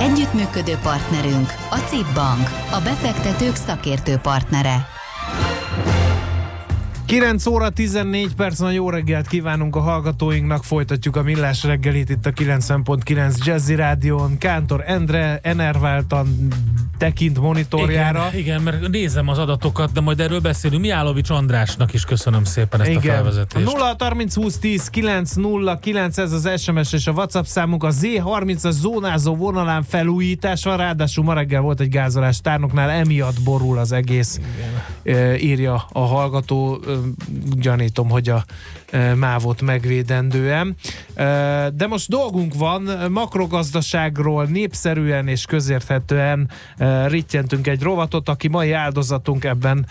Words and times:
Együttműködő 0.00 0.78
partnerünk 0.82 1.48
a 1.70 1.76
CIP 1.76 2.14
Bank, 2.14 2.48
a 2.72 2.80
befektetők 2.80 3.54
szakértő 3.54 4.16
partnere. 4.16 4.99
9 7.10 7.46
óra 7.46 7.70
14 7.70 8.34
perc, 8.34 8.58
nagyon 8.58 8.74
jó 8.74 8.90
reggelt 8.90 9.26
kívánunk 9.26 9.76
a 9.76 9.80
hallgatóinknak, 9.80 10.64
folytatjuk 10.64 11.16
a 11.16 11.22
millás 11.22 11.64
reggelit 11.64 12.10
itt 12.10 12.26
a 12.26 12.30
90.9 12.30 13.44
Jazzy 13.44 13.74
Rádión. 13.74 14.38
Kántor 14.38 14.82
Endre 14.86 15.38
enerváltan 15.42 16.48
tekint 17.00 17.40
monitorjára. 17.40 18.28
Igen, 18.28 18.40
igen, 18.40 18.62
mert 18.62 18.88
nézem 18.88 19.28
az 19.28 19.38
adatokat, 19.38 19.92
de 19.92 20.00
majd 20.00 20.20
erről 20.20 20.40
beszélünk. 20.40 20.82
Miálovics 20.82 21.30
Andrásnak 21.30 21.92
is 21.92 22.04
köszönöm 22.04 22.44
szépen 22.44 22.80
ezt 22.80 22.90
igen. 22.90 23.02
a 23.02 23.14
felvezetést. 23.14 23.64
0 23.64 23.96
30 23.98 24.34
20 24.34 24.58
10 24.58 24.88
9 24.88 25.32
0 25.32 25.78
9 25.78 26.18
ez 26.18 26.32
az 26.32 26.60
SMS 26.60 26.92
és 26.92 27.06
a 27.06 27.12
WhatsApp 27.12 27.44
számunk. 27.44 27.84
A 27.84 27.90
Z30 27.90 28.64
a 28.64 28.70
zónázó 28.70 29.36
vonalán 29.36 29.82
felújítás 29.82 30.64
van, 30.64 30.76
ráadásul 30.76 31.24
ma 31.24 31.32
reggel 31.34 31.60
volt 31.60 31.80
egy 31.80 31.88
gázolás 31.88 32.40
tárnoknál, 32.40 32.90
emiatt 32.90 33.42
borul 33.42 33.78
az 33.78 33.92
egész, 33.92 34.40
igen. 35.02 35.34
írja 35.34 35.84
a 35.92 36.00
hallgató 36.00 36.80
gyanítom, 37.56 38.08
hogy 38.08 38.28
a 38.28 38.44
mávot 39.14 39.62
megvédendően. 39.62 40.76
De 41.74 41.86
most 41.88 42.08
dolgunk 42.08 42.54
van, 42.54 43.10
makrogazdaságról 43.10 44.44
népszerűen 44.44 45.28
és 45.28 45.44
közérthetően 45.44 46.50
rittyentünk 47.06 47.66
egy 47.66 47.82
rovatot, 47.82 48.28
aki 48.28 48.48
mai 48.48 48.72
áldozatunk 48.72 49.44
ebben 49.44 49.86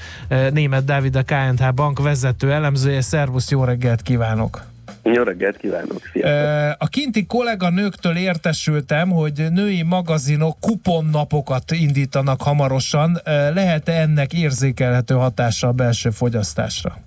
német 0.51 0.85
Dávid 0.85 1.15
a 1.15 1.23
KNH 1.23 1.73
bank 1.73 1.99
vezető 1.99 2.51
elemzője. 2.51 3.01
Szervusz, 3.01 3.49
jó 3.49 3.63
reggelt 3.63 4.01
kívánok! 4.01 4.67
Jó 5.13 5.23
reggelt 5.23 5.57
kívánok! 5.57 6.01
Sziasztok. 6.13 6.81
A 6.81 6.87
kinti 6.87 7.25
kolléganőktől 7.25 8.15
értesültem, 8.15 9.09
hogy 9.09 9.45
női 9.51 9.83
magazinok 9.83 10.59
kuponnapokat 10.59 11.71
indítanak 11.71 12.41
hamarosan. 12.41 13.19
Lehet-e 13.53 13.91
ennek 13.91 14.33
érzékelhető 14.33 15.13
hatása 15.13 15.67
a 15.67 15.71
belső 15.71 16.09
fogyasztásra? 16.09 16.97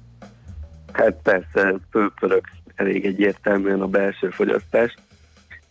Hát 0.92 1.14
persze, 1.22 1.74
fölpörög 1.90 2.44
elég 2.74 3.04
egyértelműen 3.04 3.80
a 3.80 3.86
belső 3.86 4.30
fogyasztás. 4.30 4.94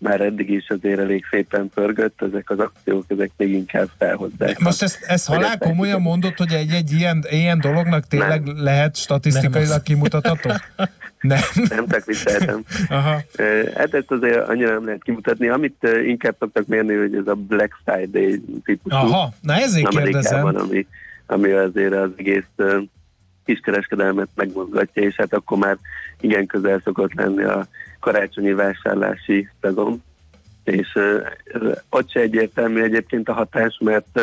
Már 0.02 0.22
eddig 0.22 0.50
is 0.50 0.70
azért 0.70 1.00
elég 1.00 1.26
szépen 1.30 1.70
pörgött, 1.74 2.22
ezek 2.22 2.50
az 2.50 2.60
akciók, 2.60 3.06
ezek 3.08 3.32
még 3.38 3.52
inkább 3.52 3.90
felhozzák. 3.98 4.60
Most 4.60 4.82
ezt, 4.82 5.04
ezt 5.08 5.28
halál 5.28 5.58
komolyan 5.58 6.02
mondott, 6.02 6.38
hogy 6.38 6.54
egy-egy 6.54 6.92
ilyen, 6.92 7.26
ilyen 7.30 7.60
dolognak 7.60 8.08
tényleg 8.08 8.44
nem. 8.44 8.64
lehet 8.64 8.96
statisztikailag 8.96 9.82
kimutatható? 9.82 10.50
Nem. 11.22 11.40
Nem 11.70 11.88
csak 11.88 12.06
vicceltem. 12.06 12.64
Aha. 12.90 13.22
Hát 13.76 13.94
ezt 13.94 14.12
azért 14.12 14.48
annyira 14.48 14.74
nem 14.74 14.86
lehet 14.86 15.04
kimutatni. 15.04 15.48
Amit 15.48 15.88
inkább 16.06 16.36
szoktak 16.40 16.68
mérni, 16.68 16.96
hogy 16.96 17.16
ez 17.16 17.28
a 17.28 17.36
Black 17.36 17.78
Friday 17.86 18.42
típusú. 18.64 18.96
Aha, 18.96 19.34
na 19.42 19.54
ezért 19.54 19.88
kérdezem. 19.88 20.46
Ami, 20.46 20.88
ami 21.26 21.52
azért 21.52 21.94
az 21.94 22.10
egész 22.16 22.46
kiskereskedelmet 23.46 24.30
megmozgatja, 24.36 25.04
és 25.04 25.16
hát 25.16 25.34
akkor 25.34 25.58
már 25.58 25.78
igen 26.20 26.46
közel 26.46 26.82
szokott 26.84 27.14
lenni 27.14 27.44
a 27.44 27.68
karácsonyi 28.02 28.54
vásárlási 28.54 29.50
szezon. 29.62 30.04
És 30.64 31.00
ott 31.90 32.12
se 32.12 32.20
egyértelmű 32.20 32.82
egyébként 32.82 33.30
a 33.30 33.34
hatás, 33.34 33.78
mert 33.80 34.22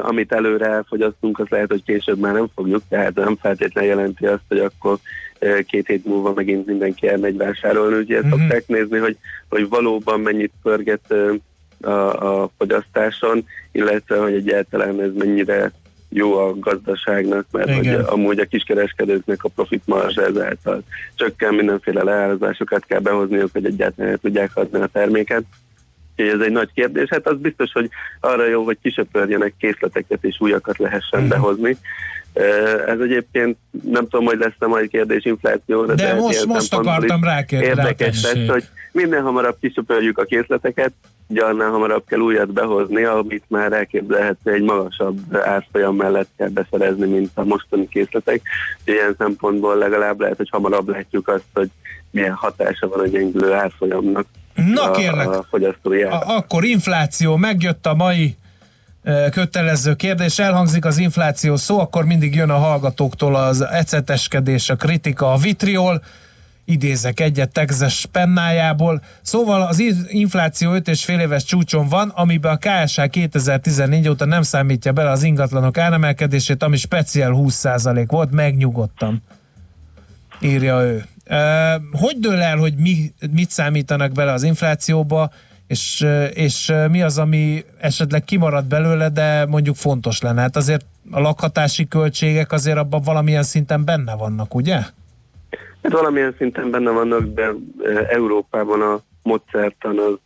amit 0.00 0.32
előre 0.32 0.66
elfogyasztunk, 0.66 1.38
az 1.38 1.48
lehet, 1.48 1.70
hogy 1.70 1.82
később 1.84 2.18
már 2.18 2.32
nem 2.32 2.46
fogjuk, 2.54 2.82
tehát 2.88 3.14
nem 3.14 3.36
feltétlenül 3.36 3.90
jelenti 3.90 4.26
azt, 4.26 4.42
hogy 4.48 4.58
akkor 4.58 4.98
két 5.66 5.86
hét 5.86 6.04
múlva 6.04 6.32
megint 6.32 6.66
mindenki 6.66 7.08
elmegy 7.08 7.36
vásárolni. 7.36 7.96
Ugye 7.96 8.18
mm-hmm. 8.18 8.30
szokták 8.30 8.66
nézni, 8.66 8.98
hogy, 8.98 9.16
hogy 9.48 9.68
valóban 9.68 10.20
mennyit 10.20 10.52
pörget 10.62 11.14
a, 11.80 12.42
a 12.42 12.50
fogyasztáson, 12.58 13.44
illetve 13.72 14.16
hogy 14.16 14.34
egyáltalán 14.34 15.00
ez 15.00 15.12
mennyire 15.14 15.72
jó 16.14 16.38
a 16.38 16.58
gazdaságnak, 16.58 17.46
mert 17.50 17.74
hogy 17.74 17.88
amúgy 17.88 18.38
a 18.38 18.44
kiskereskedőknek 18.44 19.44
a 19.44 19.48
profit 19.48 19.82
marzsa 19.86 20.22
ezáltal 20.22 20.82
csökken, 21.14 21.54
mindenféle 21.54 22.02
leárazásokat 22.02 22.84
kell 22.84 23.00
behozniuk, 23.00 23.52
hogy 23.52 23.64
egyáltalán 23.64 24.18
tudják 24.22 24.56
adni 24.56 24.80
a 24.80 24.86
terméket. 24.86 25.44
Úgyhogy 26.16 26.40
ez 26.40 26.46
egy 26.46 26.52
nagy 26.52 26.70
kérdés. 26.74 27.08
Hát 27.10 27.28
az 27.28 27.36
biztos, 27.36 27.72
hogy 27.72 27.90
arra 28.20 28.46
jó, 28.46 28.64
hogy 28.64 28.78
kisöpörjenek 28.82 29.54
készleteket 29.58 30.24
és 30.24 30.36
újakat 30.38 30.78
lehessen 30.78 31.22
uh-huh. 31.22 31.28
behozni. 31.28 31.76
Ez 32.86 32.98
egyébként 33.00 33.56
nem 33.82 34.08
tudom, 34.08 34.24
hogy 34.24 34.38
lesz-e 34.38 34.66
majd 34.66 34.88
kérdés 34.88 35.24
inflációra. 35.24 35.94
De, 35.94 36.06
de 36.06 36.14
most, 36.14 36.44
most 36.46 36.74
akartam 36.74 37.24
rákérdezni. 37.24 37.80
Érdekes 37.80 38.22
lesz, 38.22 38.48
hogy 38.48 38.64
minél 38.92 39.22
hamarabb 39.22 39.56
kisöpörjük 39.60 40.18
a 40.18 40.24
készleteket, 40.24 40.92
ugye 41.26 41.44
annál 41.44 41.70
hamarabb 41.70 42.04
kell 42.06 42.18
újat 42.18 42.52
behozni, 42.52 43.04
amit 43.04 43.44
már 43.48 43.72
elképzelhető 43.72 44.52
egy 44.52 44.62
magasabb 44.62 45.36
árfolyam 45.36 45.96
mellett 45.96 46.28
kell 46.36 46.48
beszerezni, 46.48 47.06
mint 47.06 47.30
a 47.34 47.44
mostani 47.44 47.88
készletek. 47.88 48.40
Ilyen 48.84 49.14
szempontból 49.18 49.76
legalább 49.76 50.20
lehet, 50.20 50.36
hogy 50.36 50.48
hamarabb 50.50 50.88
látjuk 50.88 51.28
azt, 51.28 51.44
hogy 51.52 51.68
milyen 52.10 52.34
hatása 52.34 52.88
van 52.88 53.00
a 53.00 53.06
gyengülő 53.06 53.52
árfolyamnak. 53.52 54.26
Na 54.54 54.90
kérlek, 54.90 55.28
a 55.28 55.46
a, 56.10 56.36
akkor 56.36 56.64
infláció, 56.64 57.36
megjött 57.36 57.86
a 57.86 57.94
mai 57.94 58.36
e, 59.02 59.28
kötelező 59.30 59.94
kérdés, 59.94 60.38
elhangzik 60.38 60.84
az 60.84 60.98
infláció 60.98 61.56
szó, 61.56 61.80
akkor 61.80 62.04
mindig 62.04 62.34
jön 62.34 62.50
a 62.50 62.58
hallgatóktól 62.58 63.34
az 63.36 63.60
eceteskedés, 63.60 64.70
a 64.70 64.76
kritika, 64.76 65.32
a 65.32 65.36
vitriol, 65.36 66.02
idézek 66.64 67.20
egyet 67.20 67.52
Texas 67.52 68.06
pennájából. 68.12 69.02
Szóval 69.22 69.62
az 69.62 69.82
infláció 70.08 70.72
5,5 70.72 71.20
éves 71.20 71.44
csúcson 71.44 71.88
van, 71.88 72.08
amiben 72.08 72.58
a 72.60 72.84
KSH 72.84 73.08
2014 73.08 74.08
óta 74.08 74.24
nem 74.24 74.42
számítja 74.42 74.92
bele 74.92 75.10
az 75.10 75.22
ingatlanok 75.22 75.78
áremelkedését, 75.78 76.62
ami 76.62 76.76
speciál 76.76 77.32
20% 77.34 78.04
volt, 78.08 78.30
megnyugodtam. 78.30 79.22
Írja 80.40 80.80
ő. 80.80 81.04
Hogy 81.92 82.18
dől 82.18 82.40
el, 82.40 82.56
hogy 82.56 82.74
mi, 82.76 83.12
mit 83.32 83.50
számítanak 83.50 84.12
bele 84.12 84.32
az 84.32 84.42
inflációba, 84.42 85.30
és, 85.66 86.06
és 86.34 86.72
mi 86.90 87.02
az, 87.02 87.18
ami 87.18 87.64
esetleg 87.80 88.24
kimarad 88.24 88.64
belőle, 88.64 89.08
de 89.08 89.46
mondjuk 89.46 89.76
fontos 89.76 90.20
lenne? 90.20 90.40
Hát 90.40 90.56
azért 90.56 90.84
a 91.10 91.20
lakhatási 91.20 91.88
költségek 91.88 92.52
azért 92.52 92.78
abban 92.78 93.02
valamilyen 93.04 93.42
szinten 93.42 93.84
benne 93.84 94.14
vannak, 94.14 94.54
ugye? 94.54 94.74
Hát 95.82 95.92
valamilyen 95.92 96.34
szinten 96.38 96.70
benne 96.70 96.90
vannak, 96.90 97.34
de 97.34 97.50
Európában 98.08 98.80
a 98.82 99.00
módszertan 99.22 99.98
az 99.98 100.18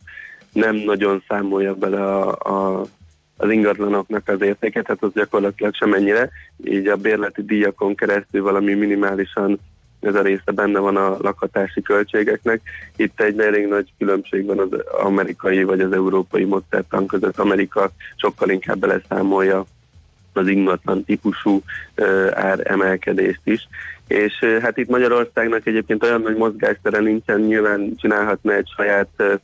nem 0.53 0.75
nagyon 0.75 1.23
számolja 1.27 1.73
bele 1.73 2.03
a, 2.03 2.29
a, 2.29 2.85
az 3.37 3.51
ingatlanoknak 3.51 4.27
az 4.27 4.41
értéket, 4.41 4.83
tehát 4.83 5.03
az 5.03 5.13
gyakorlatilag 5.13 5.75
semennyire. 5.75 6.29
Így 6.63 6.87
a 6.87 6.95
bérleti 6.95 7.43
díjakon 7.43 7.95
keresztül 7.95 8.41
valami 8.43 8.73
minimálisan 8.73 9.59
ez 9.99 10.15
a 10.15 10.21
része 10.21 10.51
benne 10.51 10.79
van 10.79 10.95
a 10.95 11.17
lakhatási 11.21 11.81
költségeknek. 11.81 12.61
Itt 12.95 13.21
egy 13.21 13.39
elég 13.39 13.67
nagy 13.67 13.93
különbség 13.97 14.45
van 14.45 14.59
az 14.59 14.69
amerikai 15.01 15.63
vagy 15.63 15.79
az 15.79 15.91
európai 15.91 16.43
módszertan 16.43 17.07
között. 17.07 17.39
Amerika 17.39 17.91
sokkal 18.15 18.49
inkább 18.49 18.77
beleszámolja 18.77 19.65
az 20.33 20.47
ingatlan 20.47 21.03
típusú 21.03 21.61
ár 22.31 22.59
emelkedést 22.63 23.41
is. 23.43 23.67
És 24.07 24.33
hát 24.61 24.77
itt 24.77 24.89
Magyarországnak 24.89 25.65
egyébként 25.65 26.03
olyan 26.03 26.21
nagy 26.21 26.35
mozgástere 26.35 26.99
nincsen, 26.99 27.41
nyilván 27.41 27.93
csinálhatna 27.97 28.53
egy 28.53 28.67
saját 28.75 29.39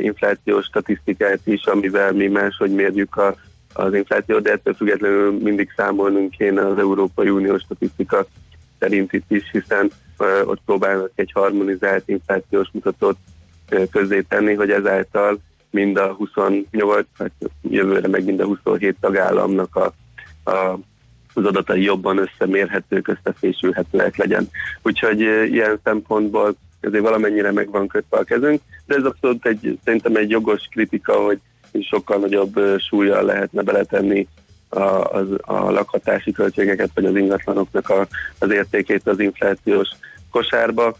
inflációs 0.00 0.64
statisztikát 0.64 1.40
is, 1.44 1.64
amivel 1.64 2.12
mi 2.12 2.26
máshogy 2.26 2.70
mérjük 2.70 3.16
a, 3.16 3.34
az 3.72 3.94
inflációt, 3.94 4.42
de 4.42 4.52
ettől 4.52 4.74
függetlenül 4.74 5.38
mindig 5.42 5.72
számolnunk 5.76 6.30
kéne 6.30 6.66
az 6.66 6.78
Európai 6.78 7.28
Unió 7.28 7.58
statisztika 7.58 8.26
szerint 8.80 9.12
itt 9.12 9.30
is, 9.30 9.50
hiszen 9.52 9.90
ott 10.44 10.60
próbálnak 10.64 11.10
egy 11.14 11.30
harmonizált 11.32 12.08
inflációs 12.08 12.68
mutatót 12.72 13.16
közzé 13.90 14.20
tenni, 14.20 14.54
hogy 14.54 14.70
ezáltal 14.70 15.38
mind 15.70 15.96
a 15.96 16.12
28, 16.12 17.06
hát 17.18 17.32
jövőre 17.62 18.08
meg 18.08 18.24
mind 18.24 18.40
a 18.40 18.44
27 18.44 18.96
tagállamnak 19.00 19.76
a, 19.76 19.92
a 20.50 20.78
az 21.34 21.44
adatai 21.44 21.82
jobban 21.82 22.18
összemérhetők, 22.18 23.08
összefésülhetőek 23.08 24.16
legyen. 24.16 24.48
Úgyhogy 24.82 25.20
ilyen 25.20 25.80
szempontból 25.84 26.54
azért 26.80 27.02
valamennyire 27.02 27.52
meg 27.52 27.70
van 27.70 27.86
kötve 27.88 28.18
a 28.18 28.24
kezünk, 28.24 28.60
de 28.86 28.94
ez 28.94 29.04
abszolút 29.04 29.46
egy, 29.46 29.78
szerintem 29.84 30.16
egy 30.16 30.30
jogos 30.30 30.68
kritika, 30.70 31.12
hogy 31.12 31.38
sokkal 31.80 32.18
nagyobb 32.18 32.60
súlyjal 32.78 33.24
lehetne 33.24 33.62
beletenni 33.62 34.28
a, 34.70 34.78
a, 34.80 35.26
a 35.40 35.70
lakhatási 35.70 36.32
költségeket, 36.32 36.90
vagy 36.94 37.04
az 37.04 37.16
ingatlanoknak 37.16 37.88
a, 37.88 38.06
az 38.38 38.50
értékét 38.50 39.08
az 39.08 39.20
inflációs 39.20 39.88
kosárba. 40.30 40.96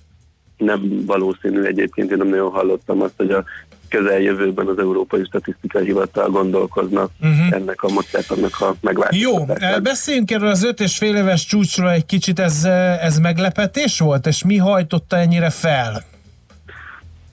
Nem 0.57 1.05
valószínű 1.07 1.63
egyébként, 1.63 2.11
én 2.11 2.17
nem 2.17 2.29
nagyon 2.29 2.51
hallottam 2.51 3.03
azt, 3.03 3.15
hogy 3.17 3.31
a 3.31 3.45
közeljövőben 3.89 4.67
az 4.67 4.79
Európai 4.79 5.25
Statisztikai 5.25 5.85
Hivatal 5.85 6.29
gondolkozna 6.29 7.09
uh-huh. 7.21 7.53
ennek 7.53 7.83
a 7.83 7.89
módszertannak 7.89 8.61
a 8.61 8.75
megváltoztatásán. 8.81 9.73
Jó, 9.73 9.81
beszéljünk 9.83 10.31
erről 10.31 10.49
az 10.49 10.65
öt 10.65 10.81
és 10.81 10.99
fél 10.99 11.17
éves 11.17 11.45
csúcsról 11.45 11.91
egy 11.91 12.07
kicsit, 12.07 12.39
ez, 12.39 12.65
ez 13.01 13.19
meglepetés 13.19 13.99
volt, 13.99 14.27
és 14.27 14.45
mi 14.45 14.57
hajtotta 14.57 15.17
ennyire 15.17 15.51
fel? 15.51 16.05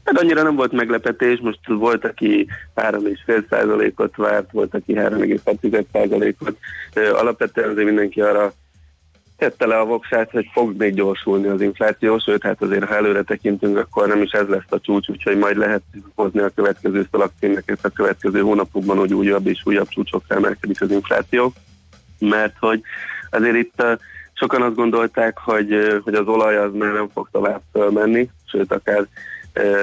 Hát 0.07 0.19
annyira 0.19 0.43
nem 0.43 0.55
volt 0.55 0.71
meglepetés, 0.71 1.39
most 1.39 1.59
volt, 1.67 2.05
aki 2.05 2.47
3,5 2.75 3.49
százalékot 3.49 4.15
várt, 4.15 4.51
volt, 4.51 4.73
aki 4.73 4.93
3,6 4.93 5.85
százalékot. 5.93 6.57
Alapvetően 7.13 7.69
azért 7.69 7.85
mindenki 7.85 8.21
arra 8.21 8.53
tette 9.37 9.65
le 9.65 9.79
a 9.79 9.85
voksát, 9.85 10.31
hogy 10.31 10.49
fog 10.53 10.77
még 10.77 10.93
gyorsulni 10.93 11.47
az 11.47 11.61
infláció, 11.61 12.19
sőt, 12.19 12.43
hát 12.43 12.61
azért 12.61 12.83
ha 12.83 12.95
előre 12.95 13.23
tekintünk, 13.23 13.77
akkor 13.77 14.07
nem 14.07 14.21
is 14.21 14.31
ez 14.31 14.47
lesz 14.47 14.69
a 14.69 14.79
csúcs, 14.79 15.09
úgyhogy 15.09 15.37
majd 15.37 15.57
lehet 15.57 15.81
hozni 16.15 16.39
a 16.39 16.51
következő 16.55 17.07
szalagcímeket 17.11 17.79
a 17.85 17.89
következő 17.89 18.39
hónapokban, 18.39 18.97
hogy 18.97 19.13
újabb 19.13 19.47
és 19.47 19.61
újabb 19.65 19.87
csúcsokra 19.87 20.35
emelkedik 20.35 20.81
az 20.81 20.91
infláció, 20.91 21.53
mert 22.19 22.55
hogy 22.59 22.81
azért 23.29 23.55
itt 23.55 23.83
sokan 24.33 24.61
azt 24.61 24.75
gondolták, 24.75 25.37
hogy, 25.37 25.99
hogy 26.03 26.13
az 26.13 26.27
olaj 26.27 26.57
az 26.57 26.73
már 26.73 26.93
nem 26.93 27.09
fog 27.13 27.29
tovább 27.31 27.61
fölmenni, 27.71 28.29
sőt, 28.45 28.71
akár 28.71 29.07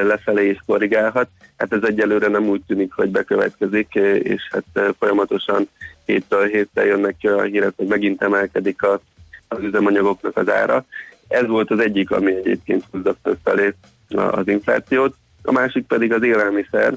lefelé 0.03 0.49
is 0.49 0.59
korrigálhat. 0.67 1.29
Hát 1.57 1.73
ez 1.73 1.83
egyelőre 1.83 2.29
nem 2.29 2.49
úgy 2.49 2.63
tűnik, 2.67 2.93
hogy 2.93 3.11
bekövetkezik, 3.11 3.95
és 4.23 4.49
hát 4.51 4.95
folyamatosan 4.99 5.69
héttől 6.05 6.47
héttel 6.47 6.85
jönnek 6.85 7.17
ki 7.17 7.29
a 7.29 7.43
hírek, 7.43 7.73
hogy 7.77 7.87
megint 7.87 8.23
emelkedik 8.23 8.83
a, 8.83 9.01
az 9.49 9.59
üzemanyagoknak 9.63 10.37
az 10.37 10.49
ára. 10.49 10.85
Ez 11.29 11.47
volt 11.47 11.71
az 11.71 11.79
egyik, 11.79 12.11
ami 12.11 12.35
egyébként 12.35 12.85
húzza 12.91 13.17
felé 13.45 13.75
az 14.09 14.49
inflációt. 14.49 15.15
A 15.43 15.53
másik 15.53 15.87
pedig 15.87 16.13
az 16.13 16.23
élelmiszer, 16.23 16.95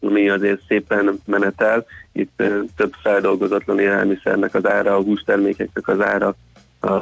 ami 0.00 0.28
azért 0.28 0.60
szépen 0.68 1.20
menetel. 1.26 1.86
Itt 2.12 2.42
több 2.76 2.92
feldolgozatlan 3.02 3.78
élelmiszernek 3.78 4.54
az 4.54 4.66
ára, 4.66 4.96
a 4.96 5.02
hústermékeknek 5.02 5.88
az 5.88 6.00
ára 6.00 6.34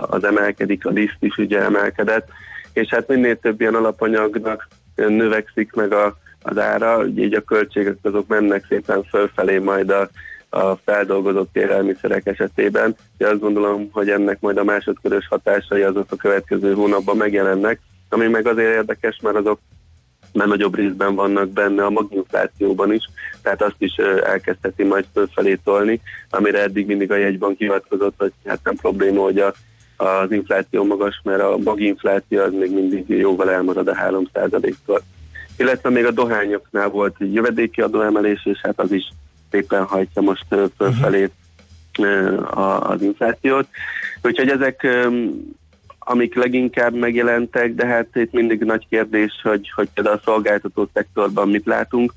az 0.00 0.24
emelkedik, 0.24 0.86
a 0.86 0.90
liszt 0.90 1.16
is 1.20 1.36
ugye 1.36 1.60
emelkedett, 1.60 2.28
és 2.72 2.88
hát 2.88 3.08
minél 3.08 3.38
több 3.38 3.60
ilyen 3.60 3.74
alapanyagnak 3.74 4.68
növekszik 5.08 5.72
meg 5.72 5.92
a, 5.92 6.16
az 6.42 6.58
ára, 6.58 7.06
így 7.06 7.34
a 7.34 7.40
költségek 7.40 7.96
azok 8.02 8.26
mennek 8.26 8.66
szépen 8.68 9.02
fölfelé 9.02 9.58
majd 9.58 9.90
a, 9.90 10.08
a 10.48 10.76
feldolgozott 10.76 11.56
élelmiszerek 11.56 12.26
esetében. 12.26 12.96
De 13.18 13.28
azt 13.28 13.40
gondolom, 13.40 13.88
hogy 13.92 14.10
ennek 14.10 14.40
majd 14.40 14.56
a 14.56 14.64
másodkörös 14.64 15.26
hatásai 15.28 15.82
azok 15.82 16.06
a 16.10 16.16
következő 16.16 16.74
hónapban 16.74 17.16
megjelennek, 17.16 17.80
ami 18.08 18.28
meg 18.28 18.46
azért 18.46 18.74
érdekes, 18.74 19.18
mert 19.22 19.36
azok 19.36 19.60
már 20.32 20.46
nagyobb 20.46 20.76
részben 20.76 21.14
vannak 21.14 21.48
benne 21.48 21.84
a 21.84 21.90
maginflációban 21.90 22.92
is, 22.92 23.04
tehát 23.42 23.62
azt 23.62 23.74
is 23.78 23.94
elkezdheti 24.24 24.82
majd 24.82 25.04
fölfelé 25.12 25.58
tolni, 25.64 26.00
amire 26.30 26.62
eddig 26.62 26.86
mindig 26.86 27.10
a 27.10 27.16
jegybank 27.16 27.58
hivatkozott, 27.58 28.14
hogy 28.18 28.32
hát 28.44 28.60
nem 28.64 28.74
probléma, 28.74 29.22
hogy 29.22 29.38
a 29.38 29.54
az 30.00 30.32
infláció 30.32 30.84
magas, 30.84 31.20
mert 31.24 31.42
a 31.42 31.56
maginfláció 31.64 32.40
az 32.40 32.52
még 32.52 32.72
mindig 32.72 33.08
jóval 33.08 33.50
elmarad 33.50 33.88
a 33.88 33.94
3%-tól. 33.94 35.02
Illetve 35.56 35.90
még 35.90 36.04
a 36.04 36.10
dohányoknál 36.10 36.88
volt 36.88 37.16
egy 37.18 37.34
jövedéki 37.34 37.80
adóemelés, 37.80 38.46
és 38.46 38.58
hát 38.62 38.80
az 38.80 38.92
is 38.92 39.08
szépen 39.50 39.84
hajtja 39.84 40.22
most 40.22 40.46
fölfelé 40.76 41.30
az 42.50 43.02
inflációt. 43.02 43.66
Úgyhogy 44.22 44.48
ezek 44.48 44.86
amik 45.98 46.34
leginkább 46.34 46.94
megjelentek, 46.94 47.74
de 47.74 47.86
hát 47.86 48.06
itt 48.12 48.32
mindig 48.32 48.60
nagy 48.60 48.86
kérdés, 48.88 49.32
hogy, 49.42 49.70
hogy 49.74 49.88
például 49.94 50.16
a 50.16 50.22
szolgáltató 50.24 50.88
szektorban 50.94 51.48
mit 51.48 51.66
látunk, 51.66 52.12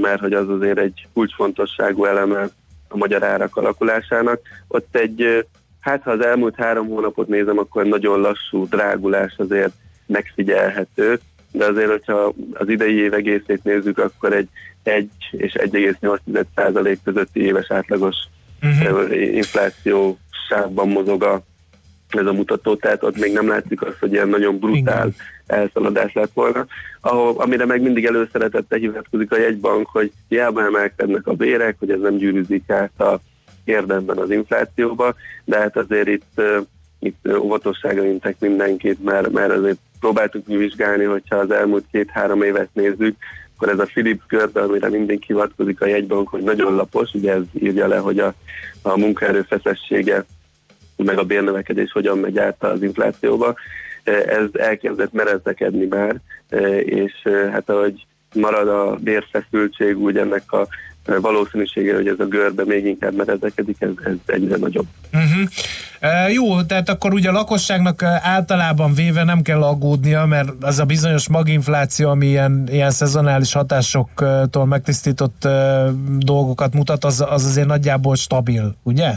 mert 0.00 0.20
hogy 0.20 0.32
az 0.32 0.48
azért 0.48 0.78
egy 0.78 1.06
kulcsfontosságú 1.12 2.04
eleme 2.04 2.48
a 2.88 2.96
magyar 2.96 3.22
árak 3.22 3.56
alakulásának. 3.56 4.40
Ott 4.68 4.96
egy 4.96 5.46
Hát 5.84 6.02
ha 6.02 6.10
az 6.10 6.24
elmúlt 6.24 6.54
három 6.56 6.88
hónapot 6.88 7.28
nézem, 7.28 7.58
akkor 7.58 7.84
nagyon 7.84 8.20
lassú 8.20 8.68
drágulás 8.68 9.34
azért 9.36 9.72
megfigyelhető, 10.06 11.18
de 11.52 11.64
azért, 11.64 11.90
hogyha 11.90 12.34
az 12.52 12.68
idei 12.68 12.96
év 12.96 13.12
egészét 13.12 13.64
nézzük, 13.64 13.98
akkor 13.98 14.32
egy 14.32 14.48
1 14.82 15.08
és 15.30 15.52
1,8 15.58 16.44
százalék 16.54 16.98
közötti 17.04 17.40
éves 17.40 17.70
átlagos 17.70 18.16
uh-huh. 18.62 19.34
infláció 19.34 20.18
sávban 20.48 20.88
mozog 20.88 21.22
a, 21.22 21.42
ez 22.08 22.26
a 22.26 22.32
mutató, 22.32 22.76
tehát 22.76 23.02
ott 23.02 23.18
még 23.18 23.32
nem 23.32 23.48
látszik 23.48 23.82
azt, 23.82 23.98
hogy 24.00 24.12
ilyen 24.12 24.28
nagyon 24.28 24.58
brutál 24.58 25.06
Igen. 25.06 25.14
elszaladás 25.46 26.12
lett 26.12 26.32
volna. 26.34 26.66
Ahol, 27.00 27.34
amire 27.36 27.64
meg 27.66 27.82
mindig 27.82 28.04
előszeretette 28.04 28.76
hivatkozik 28.76 29.32
a 29.32 29.38
jegybank, 29.38 29.86
hogy 29.86 30.12
hiába 30.28 30.64
emelkednek 30.64 31.26
a 31.26 31.32
bérek, 31.32 31.76
hogy 31.78 31.90
ez 31.90 32.00
nem 32.00 32.16
gyűrűzik 32.16 32.70
át 32.70 33.00
a 33.00 33.20
érdemben 33.64 34.18
az 34.18 34.30
inflációba, 34.30 35.14
de 35.44 35.58
hát 35.58 35.76
azért 35.76 36.08
itt, 36.08 36.40
itt 36.98 37.28
óvatosságra 37.38 38.04
intek 38.04 38.36
mindenkit, 38.40 39.04
mert, 39.04 39.30
mert 39.30 39.52
azért 39.52 39.78
próbáltuk 40.00 40.46
mi 40.46 40.56
vizsgálni, 40.56 41.04
hogyha 41.04 41.36
az 41.36 41.50
elmúlt 41.50 41.84
két-három 41.90 42.42
évet 42.42 42.68
nézzük, 42.72 43.16
akkor 43.54 43.68
ez 43.68 43.78
a 43.78 43.84
Philips 43.84 44.24
körbe, 44.26 44.60
amire 44.60 44.88
mindenki 44.88 45.24
hivatkozik 45.26 45.80
a 45.80 45.86
jegybank, 45.86 46.28
hogy 46.28 46.42
nagyon 46.42 46.74
lapos, 46.74 47.12
ugye 47.12 47.32
ez 47.32 47.42
írja 47.52 47.86
le, 47.86 47.96
hogy 47.96 48.18
a, 48.18 48.34
a 48.82 48.98
munkaerő 48.98 49.42
feszessége 49.42 50.24
meg 50.96 51.18
a 51.18 51.24
bérnövekedés 51.24 51.92
hogyan 51.92 52.18
megy 52.18 52.38
át 52.38 52.64
az 52.64 52.82
inflációba. 52.82 53.54
Ez 54.04 54.46
elkezdett 54.52 55.12
merezdekedni 55.12 55.86
már, 55.86 56.20
és 56.84 57.12
hát 57.50 57.70
ahogy 57.70 58.06
marad 58.34 58.68
a 58.68 58.96
bérfeszültség, 59.00 59.98
úgy 59.98 60.16
ennek 60.16 60.52
a 60.52 60.66
valószínűsége, 61.04 61.94
hogy 61.94 62.06
ez 62.06 62.18
a 62.18 62.24
görbe 62.24 62.64
még 62.64 62.86
inkább 62.86 63.14
meredekedik, 63.14 63.76
ez, 63.78 63.90
ez 64.04 64.14
egyre 64.26 64.56
nagyobb. 64.56 64.86
Uh-huh. 65.12 65.48
E, 66.00 66.30
jó, 66.30 66.62
tehát 66.62 66.88
akkor 66.88 67.12
ugye 67.12 67.28
a 67.28 67.32
lakosságnak 67.32 68.02
általában 68.02 68.94
véve 68.94 69.24
nem 69.24 69.42
kell 69.42 69.62
aggódnia, 69.62 70.26
mert 70.26 70.48
az 70.60 70.78
a 70.78 70.84
bizonyos 70.84 71.28
maginfláció, 71.28 72.08
ami 72.08 72.26
ilyen, 72.26 72.68
ilyen 72.70 72.90
szezonális 72.90 73.52
hatásoktól 73.52 74.66
megtisztított 74.66 75.48
dolgokat 76.18 76.74
mutat, 76.74 77.04
az, 77.04 77.24
az 77.28 77.44
azért 77.44 77.66
nagyjából 77.66 78.16
stabil, 78.16 78.76
ugye? 78.82 79.16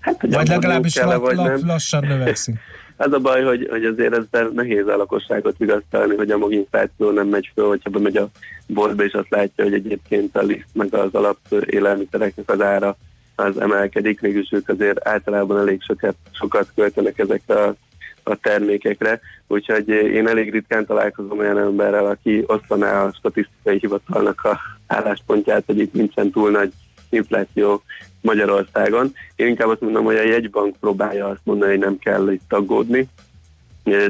Hát, 0.00 0.26
vagy 0.30 0.48
legalábbis 0.48 0.94
kell, 0.94 1.16
vagy 1.16 1.36
la, 1.36 1.58
lassan 1.62 2.06
növekszik. 2.06 2.58
Az 3.00 3.12
a 3.12 3.18
baj, 3.18 3.42
hogy, 3.42 3.66
hogy 3.70 3.84
azért 3.84 4.16
ezzel 4.16 4.48
nehéz 4.48 4.86
a 4.86 4.96
lakosságot 4.96 5.58
vigasztalni, 5.58 6.16
hogy 6.16 6.30
a 6.30 6.38
maginfláció 6.38 7.10
nem 7.10 7.28
megy 7.28 7.50
föl, 7.54 7.68
hogyha 7.68 7.90
bemegy 7.90 8.16
a 8.16 8.28
boltba, 8.66 9.04
és 9.04 9.12
azt 9.12 9.30
látja, 9.30 9.64
hogy 9.64 9.72
egyébként 9.72 10.36
a 10.36 10.42
liszt 10.42 10.68
meg 10.72 10.94
az 10.94 11.14
alap 11.14 11.38
élelmiszereknek 11.66 12.50
az 12.50 12.60
ára 12.60 12.96
az 13.34 13.60
emelkedik, 13.60 14.20
mégis 14.20 14.52
ők 14.52 14.68
azért 14.68 15.08
általában 15.08 15.58
elég 15.58 15.82
sokat, 15.82 16.14
sokat 16.32 16.68
költenek 16.74 17.18
ezekre 17.18 17.62
a, 17.62 17.74
a 18.22 18.34
termékekre, 18.36 19.20
úgyhogy 19.46 19.88
én 19.88 20.28
elég 20.28 20.52
ritkán 20.52 20.86
találkozom 20.86 21.38
olyan 21.38 21.58
emberrel, 21.58 22.06
aki 22.06 22.44
osztaná 22.46 23.04
a 23.04 23.12
statisztikai 23.18 23.78
hivatalnak 23.78 24.40
a 24.44 24.58
álláspontját, 24.86 25.62
hogy 25.66 25.78
itt 25.78 25.92
nincsen 25.92 26.30
túl 26.30 26.50
nagy 26.50 26.72
infláció 27.10 27.82
Magyarországon. 28.20 29.14
Én 29.36 29.46
inkább 29.46 29.68
azt 29.68 29.80
mondom, 29.80 30.04
hogy 30.04 30.16
a 30.16 30.22
jegybank 30.22 30.76
próbálja 30.80 31.26
azt 31.26 31.40
mondani, 31.42 31.70
hogy 31.70 31.80
nem 31.80 31.98
kell 31.98 32.32
itt 32.32 32.52
aggódni, 32.52 33.08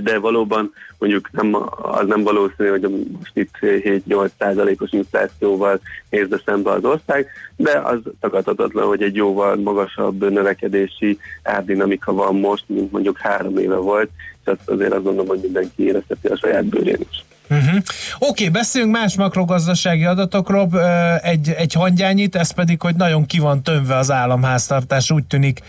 de 0.02 0.18
valóban 0.18 0.72
mondjuk 0.98 1.30
nem, 1.32 1.56
az 1.82 2.06
nem 2.06 2.22
valószínű, 2.22 2.68
hogy 2.68 3.06
most 3.18 3.36
itt 3.36 3.54
7-8 3.60 4.30
százalékos 4.38 4.92
inflációval 4.92 5.80
nézve 6.10 6.40
szembe 6.44 6.70
az 6.70 6.84
ország, 6.84 7.26
de 7.56 7.78
az 7.78 7.98
tagadhatatlan, 8.20 8.86
hogy 8.86 9.02
egy 9.02 9.14
jóval 9.14 9.56
magasabb 9.56 10.30
növekedési 10.30 11.18
árdinamika 11.42 12.12
van 12.12 12.34
most, 12.34 12.64
mint 12.66 12.92
mondjuk 12.92 13.18
három 13.18 13.58
éve 13.58 13.76
volt, 13.76 14.10
és 14.44 14.52
azt 14.52 14.68
azért 14.68 14.92
azt 14.92 15.02
gondolom, 15.02 15.28
hogy 15.28 15.40
mindenki 15.42 15.84
érezheti 15.84 16.26
a 16.26 16.36
saját 16.36 16.64
bőrén 16.64 17.00
is. 17.10 17.24
Uh-huh. 17.50 17.76
Oké, 17.76 17.82
okay, 18.18 18.48
beszéljünk 18.48 18.94
más 18.94 19.16
makrogazdasági 19.16 20.04
adatokról, 20.04 20.82
egy, 21.18 21.48
egy 21.48 21.72
hangyányit, 21.72 22.36
ez 22.36 22.50
pedig, 22.50 22.80
hogy 22.80 22.94
nagyon 22.94 23.26
ki 23.26 23.38
van 23.38 23.62
tömve 23.62 23.96
az 23.96 24.10
államháztartás, 24.10 25.10
úgy 25.10 25.24
tűnik, 25.24 25.60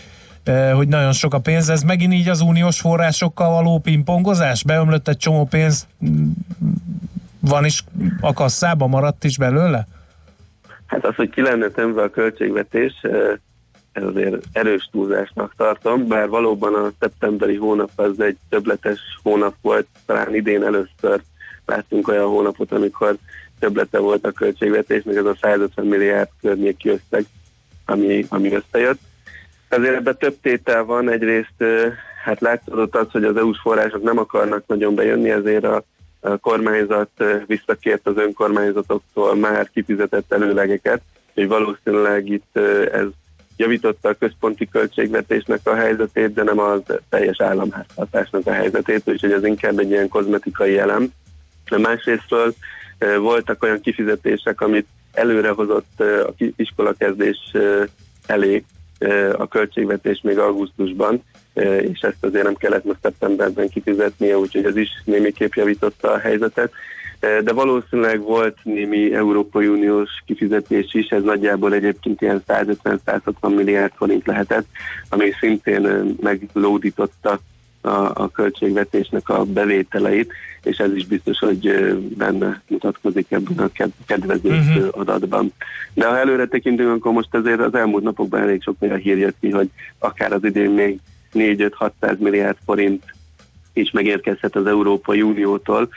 hogy 0.72 0.88
nagyon 0.88 1.12
sok 1.12 1.34
a 1.34 1.38
pénz. 1.38 1.68
Ez 1.68 1.82
megint 1.82 2.12
így 2.12 2.28
az 2.28 2.40
uniós 2.40 2.80
forrásokkal 2.80 3.50
való 3.50 3.78
pingpongozás? 3.78 4.64
Beömlött 4.64 5.08
egy 5.08 5.16
csomó 5.16 5.44
pénz, 5.44 5.86
van 7.40 7.64
is 7.64 7.84
a 8.20 8.32
kasszában, 8.32 8.88
maradt 8.88 9.24
is 9.24 9.38
belőle? 9.38 9.86
Hát 10.86 11.04
az, 11.04 11.14
hogy 11.14 11.30
ki 11.30 11.42
lenne 11.42 11.68
tömve 11.68 12.02
a 12.02 12.10
költségvetés, 12.10 12.92
ez 13.92 14.02
azért 14.02 14.34
erős 14.52 14.88
túlzásnak 14.92 15.54
tartom, 15.56 16.06
bár 16.06 16.28
valóban 16.28 16.74
a 16.74 16.92
szeptemberi 16.98 17.56
hónap 17.56 17.90
az 17.94 18.20
egy 18.20 18.36
többletes 18.48 18.98
hónap 19.22 19.54
volt, 19.62 19.86
talán 20.06 20.34
idén 20.34 20.62
először 20.62 21.22
láttunk 21.72 22.08
olyan 22.08 22.26
hónapot, 22.26 22.72
amikor 22.72 23.16
többlete 23.58 23.98
volt 23.98 24.26
a 24.26 24.32
költségvetésnek, 24.32 25.16
ez 25.16 25.24
a 25.24 25.36
150 25.40 25.86
milliárd 25.86 26.28
környéki 26.40 26.88
összeg, 26.88 27.24
ami, 27.86 28.26
ami 28.28 28.52
összejött. 28.52 29.00
Azért 29.68 29.94
ebben 29.94 30.16
több 30.18 30.36
tétel 30.42 30.84
van. 30.84 31.10
Egyrészt 31.10 31.64
hát 32.24 32.40
látszódott 32.40 32.96
az, 32.96 33.06
hogy 33.10 33.24
az 33.24 33.36
EU-s 33.36 33.58
források 33.62 34.02
nem 34.02 34.18
akarnak 34.18 34.66
nagyon 34.66 34.94
bejönni, 34.94 35.30
ezért 35.30 35.64
a, 35.64 35.82
a 36.20 36.36
kormányzat 36.36 37.10
visszakért 37.46 38.06
az 38.06 38.16
önkormányzatoktól 38.16 39.34
már 39.34 39.70
kifizetett 39.70 40.32
előlegeket, 40.32 41.02
hogy 41.34 41.48
valószínűleg 41.48 42.28
itt 42.28 42.56
ez 42.92 43.06
javította 43.56 44.08
a 44.08 44.14
központi 44.14 44.68
költségvetésnek 44.68 45.60
a 45.64 45.74
helyzetét, 45.74 46.34
de 46.34 46.42
nem 46.42 46.58
az 46.58 46.80
teljes 47.08 47.40
államháztartásnak 47.40 48.46
a 48.46 48.52
helyzetét, 48.52 49.08
úgyhogy 49.08 49.32
ez 49.32 49.44
inkább 49.44 49.78
egy 49.78 49.90
ilyen 49.90 50.08
kozmetikai 50.08 50.78
elem. 50.78 51.12
Másrésztről 51.78 52.54
voltak 53.18 53.62
olyan 53.62 53.80
kifizetések, 53.80 54.60
amit 54.60 54.86
előrehozott 55.12 56.00
a 56.00 56.34
iskolakezdés 56.56 57.38
elé 58.26 58.64
a 59.32 59.48
költségvetés 59.48 60.20
még 60.22 60.38
augusztusban, 60.38 61.22
és 61.80 62.00
ezt 62.00 62.16
azért 62.24 62.44
nem 62.44 62.54
kellett 62.54 62.84
most 62.84 62.98
szeptemberben 63.02 63.68
kifizetnie, 63.68 64.38
úgyhogy 64.38 64.64
ez 64.64 64.76
is 64.76 64.88
némiképp 65.04 65.52
javította 65.54 66.10
a 66.10 66.18
helyzetet. 66.18 66.72
De 67.20 67.52
valószínűleg 67.52 68.20
volt 68.20 68.58
némi 68.62 69.14
Európai 69.14 69.66
Uniós 69.66 70.10
kifizetés 70.26 70.94
is, 70.94 71.08
ez 71.08 71.22
nagyjából 71.22 71.74
egyébként 71.74 72.22
ilyen 72.22 72.42
150-160 72.48 73.54
milliárd 73.54 73.92
forint 73.96 74.26
lehetett, 74.26 74.66
ami 75.08 75.30
szintén 75.40 76.14
meglódította 76.20 77.40
a, 77.82 78.10
a 78.22 78.30
költségvetésnek 78.30 79.28
a 79.28 79.44
bevételeit, 79.44 80.32
és 80.62 80.76
ez 80.76 80.94
is 80.94 81.06
biztos, 81.06 81.38
hogy 81.38 81.94
benne 82.16 82.62
mutatkozik 82.68 83.26
ebben 83.30 83.58
a 83.58 83.88
kedvező 84.06 84.50
uh-huh. 84.50 84.88
adatban. 84.90 85.52
De 85.94 86.08
ha 86.08 86.18
előre 86.18 86.46
tekintünk, 86.46 86.90
akkor 86.90 87.12
most 87.12 87.34
azért 87.34 87.60
az 87.60 87.74
elmúlt 87.74 88.02
napokban 88.02 88.40
elég 88.40 88.62
sok 88.62 88.76
olyan 88.78 88.98
hír 88.98 89.18
jött 89.18 89.36
ki, 89.40 89.50
hogy 89.50 89.70
akár 89.98 90.32
az 90.32 90.44
idén 90.44 90.70
még 90.70 90.98
4-5-600 91.34 92.18
milliárd 92.18 92.56
forint 92.64 93.04
is 93.72 93.90
megérkezhet 93.90 94.56
az 94.56 94.66
Európai 94.66 95.22
Uniótól, 95.22 95.88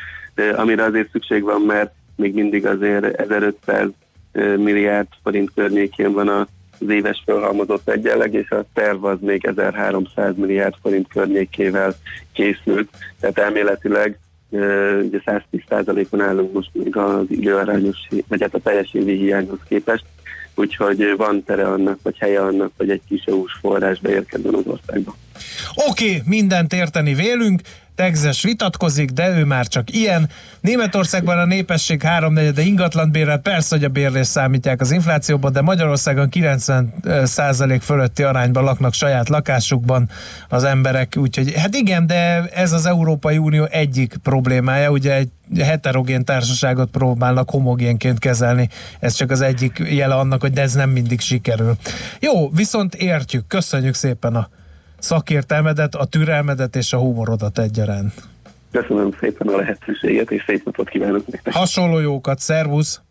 amire 0.56 0.84
azért 0.84 1.12
szükség 1.12 1.44
van, 1.44 1.62
mert 1.62 1.94
még 2.15 2.34
mindig 2.34 2.65
azért 2.65 3.04
1500 3.04 3.89
milliárd 4.58 5.08
forint 5.24 5.51
környékén 5.56 6.12
van 6.12 6.27
a 6.27 6.48
az 6.79 6.89
éves 6.89 7.22
felhalmozott 7.25 7.89
egyenleg, 7.89 8.34
és 8.34 8.50
a 8.50 8.65
terv 8.74 9.05
az 9.05 9.17
még 9.22 9.46
1300 9.46 10.36
milliárd 10.36 10.74
forint 10.82 11.08
környékével 11.08 11.96
készült, 12.34 12.89
tehát 13.20 13.38
elméletileg 13.38 14.20
ugye 14.50 15.22
110%-on 15.25 16.22
állunk 16.22 16.53
most 16.53 16.70
még 16.74 16.98
az 16.98 17.25
időarányos, 17.27 17.98
vagy 18.27 18.41
hát 18.41 18.53
a 18.55 18.60
teljes 18.60 18.94
évi 18.94 19.17
hiányhoz 19.17 19.60
képest, 19.67 20.05
úgyhogy 20.55 21.13
van 21.17 21.44
tere 21.44 21.67
annak, 21.67 22.00
vagy 22.03 22.17
helye 22.17 22.41
annak, 22.41 22.72
hogy 22.77 22.89
egy 22.89 23.01
kis 23.08 23.24
EU-s 23.24 23.53
forrás 23.62 24.00
beérkezzen 24.00 24.53
az 24.53 24.65
országba. 24.65 25.15
Oké, 25.75 26.06
okay, 26.06 26.22
mindent 26.25 26.74
érteni 26.74 27.13
vélünk, 27.13 27.62
Tegzes 27.96 28.42
vitatkozik, 28.42 29.10
de 29.10 29.30
ő 29.30 29.46
már 29.46 29.68
csak 29.68 29.94
ilyen. 29.94 30.30
Németországban 30.62 31.39
a 31.39 31.46
népesség 31.46 32.01
háromnegyede 32.01 32.62
ingatlan 32.62 33.12
bérel, 33.12 33.38
persze, 33.38 33.75
hogy 33.75 33.86
a 33.86 33.89
bérlés 33.89 34.27
számítják 34.27 34.82
az 34.82 34.92
inflációban, 34.92 35.51
de 35.51 35.62
Magyarországon 35.62 36.30
90% 36.32 37.80
fölötti 37.82 38.24
arányban 38.24 38.63
laknak 38.63 38.94
saját 38.94 39.30
lakásukban 39.30 40.10
az 40.50 40.63
emberek, 40.63 41.13
úgyhogy 41.18 41.54
hát 41.56 41.75
igen, 41.75 42.08
de 42.08 42.50
ez 42.54 42.72
az 42.72 42.86
Európai 42.86 43.38
Unió 43.38 43.63
egyik 43.63 44.15
problémája, 44.24 44.92
ugye 44.92 45.13
egy 45.13 45.30
heterogén 45.60 46.25
társaságot 46.25 46.89
próbálnak 46.89 47.50
homogénként 47.50 48.20
kezelni, 48.20 48.70
ez 49.00 49.13
csak 49.13 49.32
az 49.32 49.42
egyik 49.42 49.82
jele 49.89 50.15
annak, 50.15 50.42
hogy 50.42 50.51
de 50.51 50.62
ez 50.62 50.74
nem 50.74 50.89
mindig 50.89 51.20
sikerül. 51.20 51.75
Jó, 52.20 52.50
viszont 52.50 52.96
értjük, 52.96 53.48
köszönjük 53.48 53.94
szépen 53.94 54.36
a 54.36 54.50
szakértelmedet, 55.05 55.95
a 55.95 56.05
türelmedet 56.05 56.75
és 56.75 56.93
a 56.93 56.97
humorodat 56.97 57.59
egyaránt. 57.59 58.13
Köszönöm 58.71 59.15
szépen 59.19 59.47
a 59.47 59.55
lehetőséget, 59.55 60.31
és 60.31 60.43
szép 60.47 60.65
napot 60.65 60.89
kívánok 60.89 61.27
nektek. 61.27 61.53
Hasonló 61.53 62.00
jókat, 62.00 62.39
szervusz! 62.39 63.01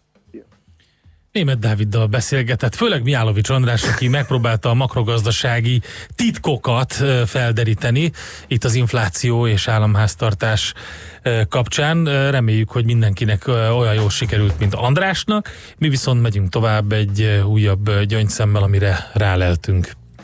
Német 1.33 1.59
Dáviddal 1.59 2.07
beszélgetett, 2.07 2.75
főleg 2.75 3.03
Miálovics 3.03 3.49
András, 3.49 3.83
aki 3.83 4.09
megpróbálta 4.09 4.69
a 4.69 4.75
makrogazdasági 4.75 5.81
titkokat 6.15 6.93
felderíteni 7.27 8.11
itt 8.47 8.65
az 8.65 8.75
infláció 8.75 9.47
és 9.47 9.69
államháztartás 9.69 10.75
kapcsán. 11.49 12.05
Reméljük, 12.31 12.71
hogy 12.71 12.85
mindenkinek 12.85 13.47
olyan 13.49 13.95
jól 13.95 14.11
sikerült, 14.11 14.59
mint 14.59 14.75
Andrásnak. 14.75 15.51
Mi 15.79 15.89
viszont 15.89 16.23
megyünk 16.23 16.49
tovább 16.49 16.93
egy 16.93 17.43
újabb 17.47 18.01
gyöngyszemmel, 18.03 18.63
amire 18.63 19.11
ráleltünk. 19.15 19.91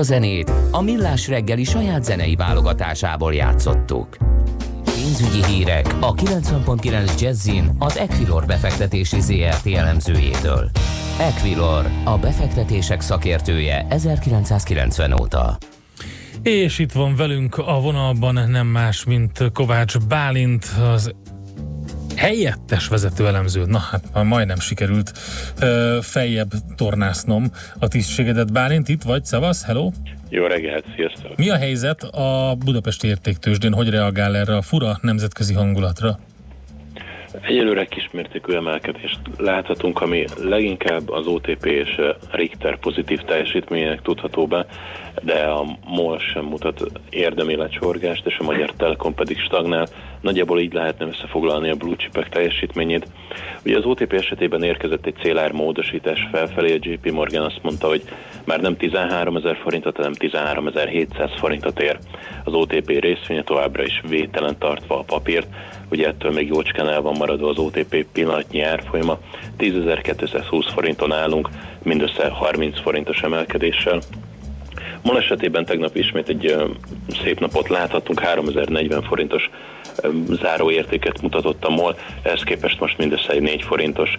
A 0.00 0.02
zenét 0.02 0.52
a 0.70 0.82
Millás 0.82 1.28
reggeli 1.28 1.64
saját 1.64 2.04
zenei 2.04 2.34
válogatásából 2.34 3.34
játszottuk. 3.34 4.16
Pénzügyi 4.84 5.44
hírek 5.44 5.96
a 6.00 6.14
90.9 6.14 7.20
Jazzin 7.20 7.70
az 7.78 7.98
Equilor 7.98 8.46
befektetési 8.46 9.20
ZRT 9.20 9.66
elemzőjétől. 9.66 10.70
Equilor, 11.18 11.86
a 12.04 12.18
befektetések 12.18 13.00
szakértője 13.00 13.86
1990 13.88 15.12
óta. 15.20 15.58
És 16.42 16.78
itt 16.78 16.92
van 16.92 17.16
velünk 17.16 17.58
a 17.58 17.80
vonalban 17.80 18.50
nem 18.50 18.66
más, 18.66 19.04
mint 19.04 19.52
Kovács 19.52 19.98
Bálint, 19.98 20.64
az 20.94 21.14
helyettes 22.20 22.88
vezető 22.88 23.26
elemző. 23.26 23.64
Na 23.64 23.78
hát 23.78 24.24
majdnem 24.24 24.58
sikerült 24.58 25.12
ö, 25.60 25.98
feljebb 26.02 26.50
tornásznom 26.76 27.44
a 27.78 27.88
tisztségedet. 27.88 28.52
Bálint, 28.52 28.88
itt 28.88 29.02
vagy? 29.02 29.24
Szevasz, 29.24 29.64
hello! 29.64 29.90
Jó 30.28 30.46
reggelt, 30.46 30.84
sziasztok! 30.96 31.36
Mi 31.36 31.50
a 31.50 31.56
helyzet 31.56 32.02
a 32.02 32.54
Budapesti 32.64 33.08
Értéktősdén? 33.08 33.72
Hogy 33.72 33.90
reagál 33.90 34.36
erre 34.36 34.56
a 34.56 34.62
fura 34.62 34.98
nemzetközi 35.02 35.54
hangulatra? 35.54 36.18
Egyelőre 37.40 37.84
kismértékű 37.84 38.52
emelkedést 38.52 39.18
láthatunk, 39.36 40.00
ami 40.00 40.24
leginkább 40.42 41.10
az 41.10 41.26
OTP 41.26 41.66
és 41.66 42.00
Richter 42.30 42.78
pozitív 42.78 43.20
teljesítményének 43.20 44.02
tudható 44.02 44.46
be, 44.46 44.66
de 45.22 45.42
a 45.42 45.64
MOL 45.86 46.18
sem 46.18 46.44
mutat 46.44 46.82
érdemi 47.10 47.56
lecsorgást, 47.56 48.26
és 48.26 48.36
a 48.38 48.44
Magyar 48.44 48.70
Telekom 48.70 49.14
pedig 49.14 49.38
stagnál. 49.38 49.86
Nagyjából 50.20 50.60
így 50.60 50.72
lehetne 50.72 51.06
összefoglalni 51.06 51.70
a 51.70 51.74
blue 51.74 51.96
chipek 51.96 52.28
teljesítményét. 52.28 53.06
Ugye 53.64 53.76
az 53.76 53.84
OTP 53.84 54.12
esetében 54.12 54.62
érkezett 54.62 55.06
egy 55.06 55.16
célár 55.20 55.52
módosítás 55.52 56.28
felfelé, 56.32 56.72
a 56.74 56.78
JP 56.80 57.10
Morgan 57.10 57.44
azt 57.44 57.62
mondta, 57.62 57.88
hogy 57.88 58.02
már 58.44 58.60
nem 58.60 58.76
13 58.76 59.36
ezer 59.36 59.56
forintot, 59.56 59.96
hanem 59.96 60.12
13 60.12 60.70
700 60.88 61.30
forintot 61.36 61.80
ér. 61.80 61.98
Az 62.44 62.52
OTP 62.52 62.88
részvénye 62.88 63.42
továbbra 63.42 63.84
is 63.84 64.00
vételen 64.08 64.58
tartva 64.58 64.98
a 64.98 65.02
papírt, 65.02 65.48
ugye 65.90 66.06
ettől 66.06 66.32
még 66.32 66.48
jócskán 66.48 66.88
el 66.88 67.00
van 67.00 67.16
maradva 67.18 67.48
az 67.48 67.58
OTP 67.58 68.06
pillanatnyi 68.12 68.60
árfolyama. 68.60 69.18
10.220 69.58 70.66
forinton 70.74 71.12
állunk, 71.12 71.48
mindössze 71.82 72.28
30 72.28 72.80
forintos 72.80 73.22
emelkedéssel. 73.22 74.00
MOL 75.02 75.18
esetében 75.18 75.64
tegnap 75.64 75.96
ismét 75.96 76.28
egy 76.28 76.56
szép 77.22 77.40
napot 77.40 77.68
láthattunk, 77.68 78.20
3040 78.20 79.02
forintos 79.02 79.50
záróértéket 80.42 81.22
mutatott 81.22 81.64
a 81.64 81.70
MOL, 81.70 81.96
ehhez 82.22 82.42
képest 82.42 82.80
most 82.80 82.98
mindössze 82.98 83.32
egy 83.32 83.40
4 83.40 83.62
forintos 83.62 84.18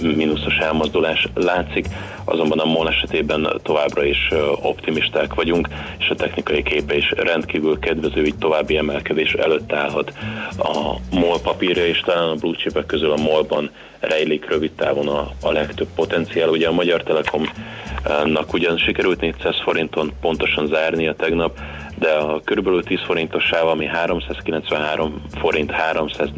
mínuszos 0.00 0.56
elmozdulás 0.56 1.28
látszik, 1.34 1.86
azonban 2.24 2.58
a 2.58 2.64
MOL 2.64 2.88
esetében 2.88 3.60
továbbra 3.62 4.04
is 4.04 4.28
optimisták 4.62 5.34
vagyunk, 5.34 5.68
és 5.98 6.08
a 6.08 6.14
technikai 6.14 6.62
képe 6.62 6.96
is 6.96 7.10
rendkívül 7.16 7.78
kedvező, 7.78 8.24
így 8.24 8.38
további 8.38 8.76
emelkedés 8.76 9.32
előtt 9.32 9.72
állhat 9.72 10.12
a 10.58 10.96
MOL 11.10 11.40
papírja, 11.42 11.86
és 11.86 12.00
talán 12.00 12.28
a 12.28 12.34
blue 12.34 12.56
chipek 12.56 12.86
közül 12.86 13.10
a 13.10 13.16
MOL-ban 13.16 13.70
rejlik 14.00 14.48
rövid 14.48 14.72
távon 14.72 15.08
a, 15.08 15.30
a 15.42 15.52
legtöbb 15.52 15.88
potenciál. 15.94 16.48
Ugye 16.48 16.68
a 16.68 16.72
Magyar 16.72 17.02
Telekomnak 17.02 18.52
ugyan 18.52 18.78
sikerült 18.78 19.20
400 19.20 19.60
forinton 19.62 20.12
pontosan 20.20 20.66
zárnia 20.66 21.14
tegnap, 21.14 21.58
de 22.00 22.12
a 22.12 22.40
körülbelül 22.44 22.82
10 22.82 22.98
forintos 23.04 23.44
sáv, 23.44 23.68
ami 23.68 23.86
393 23.86 25.22
forint, 25.40 25.70
300, 25.70 26.28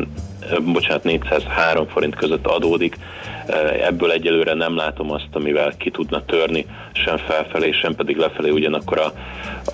bocsánat, 0.72 1.04
403 1.04 1.86
forint 1.86 2.14
között 2.14 2.46
adódik, 2.46 2.96
ebből 3.82 4.10
egyelőre 4.10 4.54
nem 4.54 4.76
látom 4.76 5.10
azt, 5.10 5.28
amivel 5.32 5.72
ki 5.76 5.90
tudna 5.90 6.24
törni, 6.24 6.66
sem 6.92 7.16
felfelé, 7.16 7.70
sem 7.70 7.94
pedig 7.94 8.16
lefelé, 8.16 8.50
ugyanakkor 8.50 8.98
a, 8.98 9.12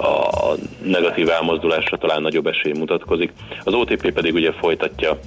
a 0.07 0.55
negatív 0.83 1.31
elmozdulásra 1.31 1.97
talán 1.97 2.23
nagyobb 2.23 2.47
esély 2.47 2.73
mutatkozik. 2.73 3.33
Az 3.65 3.75
OTP 3.75 4.13
pedig 4.13 4.35
ugye 4.35 4.53
folytatja 4.53 5.19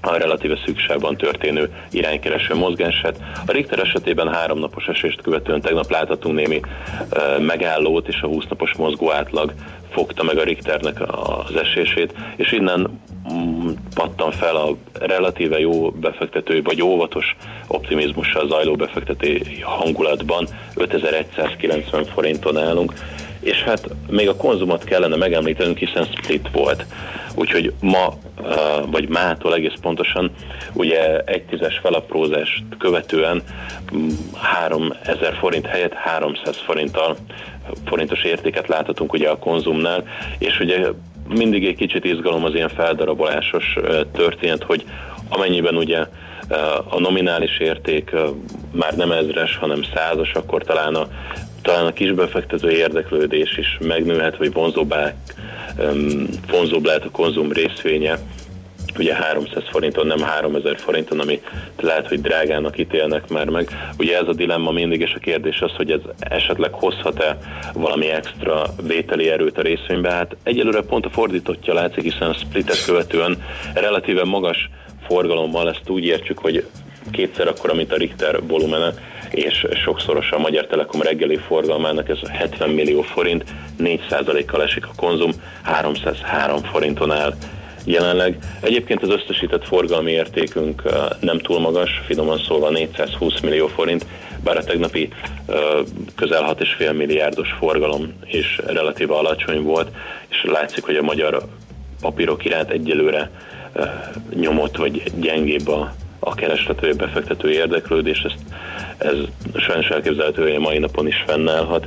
a 0.00 0.16
relatíve 0.16 0.58
szükségben 0.64 1.16
történő 1.16 1.72
iránykereső 1.90 2.54
mozgását. 2.54 3.20
A 3.46 3.52
Richter 3.52 3.78
esetében 3.78 4.32
három 4.32 4.58
napos 4.58 4.86
esést 4.86 5.22
követően 5.22 5.60
tegnap 5.60 5.90
láthatunk 5.90 6.34
némi 6.34 6.60
e, 7.10 7.38
megállót, 7.38 8.08
és 8.08 8.20
a 8.22 8.26
20 8.26 8.44
napos 8.48 8.74
mozgó 8.76 9.12
átlag 9.12 9.52
fogta 9.90 10.22
meg 10.22 10.38
a 10.38 10.44
Richternek 10.44 11.00
az 11.00 11.56
esését, 11.56 12.14
és 12.36 12.52
innen 12.52 13.00
mm, 13.32 13.68
pattan 13.94 14.30
fel 14.30 14.56
a 14.56 14.76
relatíve 14.92 15.58
jó 15.58 15.90
befektetői, 15.90 16.60
vagy 16.60 16.82
óvatos 16.82 17.36
optimizmussal 17.66 18.48
zajló 18.48 18.76
befektetői 18.76 19.60
hangulatban 19.60 20.48
5190 20.74 22.04
forinton 22.04 22.58
állunk, 22.58 22.92
és 23.40 23.62
hát 23.62 23.88
még 24.10 24.28
a 24.28 24.36
konzumot 24.36 24.84
kellene 24.84 25.16
megemlítenünk, 25.16 25.78
hiszen 25.78 26.04
split 26.04 26.48
volt. 26.52 26.86
Úgyhogy 27.34 27.72
ma, 27.80 28.14
vagy 28.90 29.08
mától 29.08 29.54
egész 29.54 29.78
pontosan, 29.80 30.30
ugye 30.72 31.18
egy 31.18 31.42
tízes 31.42 31.78
felaprózást 31.82 32.64
követően 32.78 33.42
3000 34.32 35.32
mm, 35.32 35.36
forint 35.38 35.66
helyett 35.66 35.92
300 35.92 36.56
forinttal 36.56 37.16
forintos 37.84 38.22
értéket 38.22 38.68
láthatunk 38.68 39.12
ugye 39.12 39.28
a 39.28 39.38
konzumnál, 39.38 40.04
és 40.38 40.60
ugye 40.60 40.86
mindig 41.28 41.66
egy 41.66 41.76
kicsit 41.76 42.04
izgalom 42.04 42.44
az 42.44 42.54
ilyen 42.54 42.68
feldarabolásos 42.68 43.76
történet, 44.12 44.62
hogy 44.62 44.84
amennyiben 45.28 45.76
ugye 45.76 46.06
a 46.88 47.00
nominális 47.00 47.58
érték 47.58 48.10
már 48.72 48.96
nem 48.96 49.12
ezres, 49.12 49.56
hanem 49.56 49.82
százas, 49.94 50.32
akkor 50.32 50.62
talán 50.62 50.94
a 50.94 51.08
talán 51.62 51.86
a 51.86 51.92
kisbefektető 51.92 52.70
érdeklődés 52.70 53.58
is 53.58 53.78
megnőhet, 53.80 54.36
vagy 54.36 54.52
vonzóbbá, 54.52 55.14
vonzóbb 56.50 56.84
lehet 56.84 57.04
a 57.04 57.10
konzum 57.10 57.52
részvénye, 57.52 58.18
ugye 58.98 59.14
300 59.14 59.62
forinton, 59.70 60.06
nem 60.06 60.20
3000 60.20 60.78
forinton, 60.78 61.20
ami 61.20 61.40
lehet, 61.80 62.08
hogy 62.08 62.20
drágának 62.20 62.78
ítélnek 62.78 63.28
már 63.28 63.48
meg. 63.48 63.68
Ugye 63.98 64.18
ez 64.18 64.28
a 64.28 64.34
dilemma 64.34 64.70
mindig, 64.70 65.00
és 65.00 65.12
a 65.14 65.18
kérdés 65.18 65.60
az, 65.60 65.72
hogy 65.76 65.90
ez 65.90 66.00
esetleg 66.18 66.72
hozhat-e 66.72 67.38
valami 67.74 68.10
extra 68.10 68.64
vételi 68.82 69.28
erőt 69.30 69.58
a 69.58 69.62
részvénybe. 69.62 70.10
Hát 70.10 70.36
egyelőre 70.42 70.82
pont 70.82 71.06
a 71.06 71.10
fordítottja 71.10 71.74
látszik, 71.74 72.02
hiszen 72.02 72.28
a 72.28 72.34
splitet 72.34 72.84
követően 72.84 73.42
relatíve 73.74 74.24
magas 74.24 74.70
forgalommal 75.06 75.68
ezt 75.68 75.88
úgy 75.88 76.04
értsük, 76.04 76.38
hogy 76.38 76.66
kétszer 77.10 77.48
akkor, 77.48 77.74
mint 77.74 77.92
a 77.92 77.96
Richter 77.96 78.46
volumene, 78.46 78.94
és 79.30 79.66
sokszoros 79.84 80.30
a 80.30 80.38
Magyar 80.38 80.66
Telekom 80.66 81.02
reggeli 81.02 81.36
forgalmának, 81.36 82.08
ez 82.08 82.18
70 82.28 82.70
millió 82.70 83.02
forint, 83.02 83.44
4%-kal 83.78 84.62
esik 84.62 84.86
a 84.86 84.92
konzum, 84.96 85.30
303 85.62 86.62
forinton 86.62 87.10
áll 87.10 87.34
jelenleg. 87.88 88.38
Egyébként 88.60 89.02
az 89.02 89.08
összesített 89.08 89.66
forgalmi 89.66 90.10
értékünk 90.10 90.82
nem 91.20 91.38
túl 91.38 91.60
magas, 91.60 92.02
finoman 92.06 92.38
szólva 92.38 92.70
420 92.70 93.40
millió 93.40 93.66
forint, 93.66 94.06
bár 94.44 94.56
a 94.56 94.64
tegnapi 94.64 95.08
közel 96.14 96.54
6,5 96.58 96.96
milliárdos 96.96 97.48
forgalom 97.58 98.12
is 98.30 98.60
relatíve 98.66 99.14
alacsony 99.14 99.62
volt, 99.62 99.88
és 100.28 100.44
látszik, 100.44 100.84
hogy 100.84 100.96
a 100.96 101.02
magyar 101.02 101.42
papírok 102.00 102.44
iránt 102.44 102.70
egyelőre 102.70 103.30
nyomott 104.34 104.76
vagy 104.76 105.02
gyengébb 105.20 105.68
a, 105.68 105.94
a 106.18 106.34
kereslető 106.34 106.94
befektető 106.94 107.50
érdeklődés, 107.50 108.22
ezt, 108.22 108.38
ez 108.98 109.16
sajnos 109.56 109.88
elképzelhető, 109.88 110.42
hogy 110.42 110.54
a 110.54 110.60
mai 110.60 110.78
napon 110.78 111.06
is 111.06 111.24
fennállhat. 111.26 111.86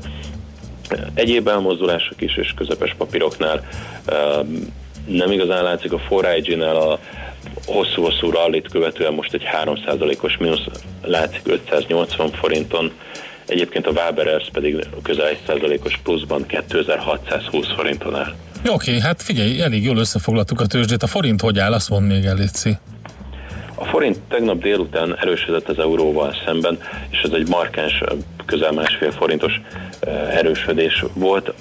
Egyéb 1.13 1.47
elmozdulások 1.47 2.21
is 2.21 2.37
és 2.37 2.53
közepes 2.53 2.95
papíroknál 2.97 3.67
nem 5.05 5.31
igazán 5.31 5.63
látszik 5.63 5.93
a 5.93 6.01
4 6.21 6.59
a 6.59 6.99
hosszú-hosszú 7.65 8.29
rallit 8.29 8.69
követően 8.71 9.13
most 9.13 9.33
egy 9.33 9.43
3%-os 9.63 10.37
mínusz 10.37 10.65
látszik 11.03 11.41
580 11.47 12.31
forinton, 12.31 12.91
egyébként 13.47 13.87
a 13.87 13.91
Waberers 13.91 14.49
pedig 14.51 14.87
közel 15.03 15.31
1%-os 15.47 15.99
pluszban 16.03 16.45
2620 16.45 17.67
forinton 17.75 18.15
áll. 18.15 18.33
Oké, 18.69 18.89
okay, 18.89 18.99
hát 18.99 19.21
figyelj, 19.21 19.61
elég 19.61 19.83
jól 19.83 19.97
összefoglaltuk 19.97 20.59
a 20.59 20.65
tőzsdét. 20.65 21.03
A 21.03 21.07
forint 21.07 21.41
hogy 21.41 21.59
áll, 21.59 21.73
azt 21.73 21.89
mond 21.89 22.07
még 22.07 22.25
el, 22.25 22.35
Léci. 22.35 22.77
A 23.75 23.85
forint 23.85 24.19
tegnap 24.29 24.61
délután 24.61 25.17
erősödött 25.17 25.69
az 25.69 25.79
euróval 25.79 26.35
szemben, 26.45 26.79
és 27.09 27.19
ez 27.19 27.31
egy 27.31 27.47
markáns, 27.47 28.01
közel 28.45 28.71
másfél 28.71 29.11
forintos 29.11 29.61
erősödés 30.29 31.03
volt. 31.13 31.53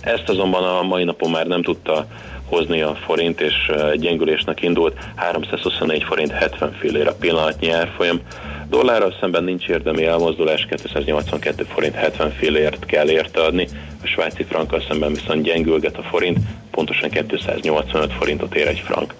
Ezt 0.00 0.28
azonban 0.28 0.64
a 0.64 0.82
mai 0.82 1.04
napon 1.04 1.30
már 1.30 1.46
nem 1.46 1.62
tudta 1.62 2.06
hozni 2.52 2.80
a 2.80 2.94
forint, 2.94 3.40
és 3.40 3.54
gyengülésnek 3.96 4.62
indult 4.62 4.94
324 5.14 6.02
forint 6.02 6.30
70 6.30 6.72
fillér 6.72 7.06
a 7.06 7.14
pillanatnyi 7.14 7.70
árfolyam. 7.70 8.20
Dollárral 8.68 9.14
szemben 9.20 9.44
nincs 9.44 9.66
érdemi 9.68 10.04
elmozdulás, 10.04 10.66
282 10.70 11.64
forint 11.64 11.94
70 11.94 12.30
fillért 12.30 12.84
kell 12.84 13.10
érte 13.10 13.40
adni, 13.40 13.68
a 14.02 14.06
svájci 14.06 14.42
frankkal 14.42 14.82
szemben 14.88 15.12
viszont 15.12 15.42
gyengülget 15.42 15.96
a 15.96 16.02
forint, 16.02 16.38
pontosan 16.70 17.10
285 17.10 18.12
forintot 18.12 18.54
ér 18.54 18.66
egy 18.66 18.82
frank. 18.84 19.14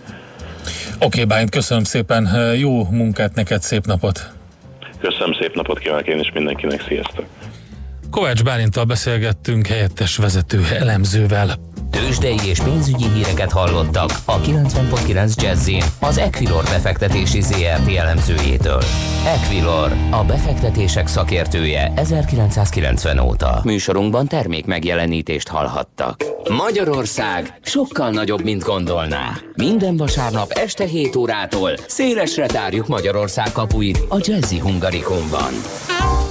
Oké, 0.94 1.04
okay, 1.04 1.24
Bájnt, 1.24 1.50
köszönöm 1.50 1.84
szépen, 1.84 2.28
jó 2.58 2.84
munkát 2.90 3.34
neked, 3.34 3.62
szép 3.62 3.84
napot! 3.84 4.20
Köszönöm, 5.00 5.32
szép 5.40 5.54
napot 5.54 5.78
kívánok 5.78 6.06
én 6.06 6.18
is 6.18 6.30
mindenkinek, 6.34 6.84
sziasztok! 6.88 7.24
Kovács 8.10 8.42
Bálintal 8.42 8.84
beszélgettünk 8.84 9.66
helyettes 9.66 10.16
vezető 10.16 10.60
elemzővel. 10.78 11.71
Tőzsdei 11.92 12.38
és 12.48 12.60
pénzügyi 12.60 13.04
híreket 13.08 13.52
hallottak 13.52 14.10
a 14.24 14.40
90.9 14.40 15.34
jazz 15.42 15.70
az 16.00 16.18
Equilor 16.18 16.62
befektetési 16.62 17.40
ZRT 17.40 17.96
elemzőjétől. 17.96 18.82
Equilor, 19.26 19.92
a 20.10 20.24
befektetések 20.24 21.06
szakértője 21.06 21.92
1990 21.96 23.18
óta. 23.18 23.60
Műsorunkban 23.64 24.26
termék 24.26 24.66
megjelenítést 24.66 25.48
hallhattak. 25.48 26.24
Magyarország 26.48 27.58
sokkal 27.62 28.10
nagyobb, 28.10 28.44
mint 28.44 28.62
gondolná. 28.62 29.36
Minden 29.54 29.96
vasárnap 29.96 30.50
este 30.50 30.84
7 30.84 31.16
órától 31.16 31.70
szélesre 31.86 32.46
tárjuk 32.46 32.86
Magyarország 32.86 33.52
kapuit 33.52 33.98
a 34.08 34.16
Jazzy 34.18 34.58
Hungarikumban. 34.58 35.52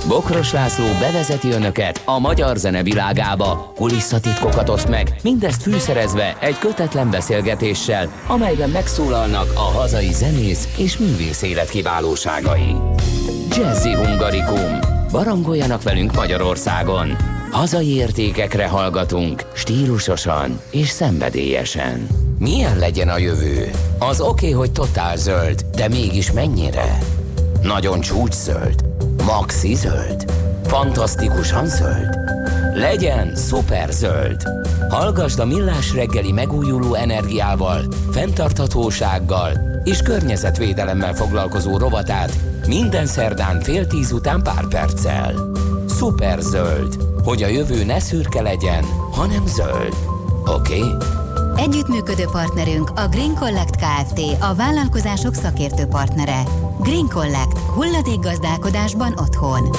Bokros 0.07 0.51
László 0.51 0.85
bevezeti 0.99 1.51
önöket 1.51 2.01
a 2.05 2.19
magyar 2.19 2.57
zene 2.57 2.83
világába, 2.83 3.71
kulisszatitkokat 3.75 4.69
oszt 4.69 4.89
meg, 4.89 5.15
mindezt 5.23 5.61
fűszerezve 5.61 6.37
egy 6.39 6.57
kötetlen 6.57 7.09
beszélgetéssel, 7.09 8.11
amelyben 8.27 8.69
megszólalnak 8.69 9.51
a 9.55 9.77
hazai 9.77 10.13
zenész 10.13 10.67
és 10.77 10.97
művész 10.97 11.41
élet 11.41 11.69
kiválóságai. 11.69 12.75
Jazzy 13.55 13.93
Hungarikum. 13.93 14.79
Barangoljanak 15.11 15.83
velünk 15.83 16.15
Magyarországon. 16.15 17.15
Hazai 17.51 17.95
értékekre 17.95 18.67
hallgatunk, 18.67 19.45
stílusosan 19.53 20.61
és 20.71 20.89
szenvedélyesen. 20.89 22.07
Milyen 22.39 22.77
legyen 22.77 23.09
a 23.09 23.17
jövő? 23.17 23.71
Az 23.99 24.21
oké, 24.21 24.29
okay, 24.29 24.51
hogy 24.51 24.71
totál 24.71 25.17
zöld, 25.17 25.65
de 25.75 25.87
mégis 25.87 26.31
mennyire? 26.31 26.97
Nagyon 27.61 27.99
csúcs 27.99 28.33
zöld? 28.33 28.89
Maxi 29.25 29.75
zöld? 29.75 30.31
Fantasztikusan 30.65 31.65
zöld? 31.65 32.17
Legyen 32.73 33.35
szuper 33.35 33.91
zöld! 33.91 34.41
Hallgasd 34.89 35.39
a 35.39 35.45
Millás 35.45 35.93
reggeli 35.93 36.31
megújuló 36.31 36.93
energiával, 36.93 37.81
fenntarthatósággal 38.11 39.51
és 39.83 40.01
környezetvédelemmel 40.01 41.13
foglalkozó 41.13 41.77
rovatát 41.77 42.37
minden 42.67 43.05
szerdán 43.05 43.61
fél 43.61 43.87
tíz 43.87 44.11
után 44.11 44.43
pár 44.43 44.67
perccel. 44.67 45.33
Szuper 45.87 46.39
zöld, 46.39 46.95
hogy 47.23 47.43
a 47.43 47.47
jövő 47.47 47.83
ne 47.83 47.99
szürke 47.99 48.41
legyen, 48.41 48.83
hanem 49.11 49.45
zöld. 49.45 49.95
Oké? 50.45 50.79
Okay? 50.79 51.20
Együttműködő 51.61 52.25
partnerünk 52.31 52.89
a 52.89 53.07
Green 53.07 53.35
Collect 53.35 53.75
Kft. 53.75 54.19
A 54.39 54.55
vállalkozások 54.55 55.33
szakértő 55.33 55.85
partnere. 55.85 56.43
Green 56.79 57.07
Collect. 57.07 58.19
gazdálkodásban 58.21 59.13
otthon. 59.17 59.69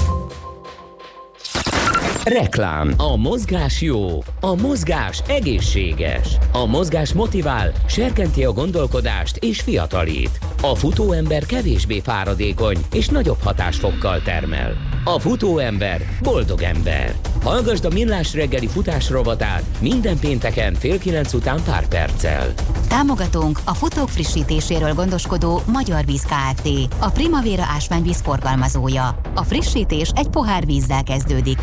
Reklám. 2.25 2.95
A 2.97 3.17
mozgás 3.17 3.81
jó. 3.81 4.09
A 4.41 4.55
mozgás 4.55 5.23
egészséges. 5.29 6.39
A 6.53 6.67
mozgás 6.67 7.13
motivál, 7.13 7.73
serkenti 7.87 8.45
a 8.45 8.53
gondolkodást 8.53 9.37
és 9.37 9.61
fiatalít. 9.61 10.39
A 10.63 10.75
futóember 10.75 11.47
kevésbé 11.47 12.01
fáradékony 12.01 12.79
és 12.93 13.09
nagyobb 13.09 13.41
hatásfokkal 13.43 14.23
termel. 14.23 14.77
A 15.05 15.19
futóember 15.19 16.01
boldog 16.23 16.63
ember. 16.63 17.15
Hallgasd 17.43 17.85
a 17.85 17.89
Millás 17.93 18.35
reggeli 18.35 18.67
futás 18.67 19.11
rovatát 19.11 19.63
minden 19.81 20.19
pénteken 20.19 20.75
fél 20.75 20.99
kilenc 20.99 21.33
után 21.33 21.63
pár 21.65 21.89
perccel. 21.89 22.53
Támogatónk 22.89 23.61
a 23.65 23.75
futók 23.75 24.09
frissítéséről 24.09 24.95
gondoskodó 24.95 25.63
Magyar 25.67 26.05
Víz 26.05 26.23
Kft. 26.23 26.69
A 26.99 27.11
Primavera 27.11 27.63
ásványvíz 27.75 28.21
forgalmazója. 28.21 29.21
A 29.35 29.43
frissítés 29.43 30.11
egy 30.15 30.29
pohár 30.29 30.67
vízzel 30.67 31.03
kezdődik. 31.03 31.59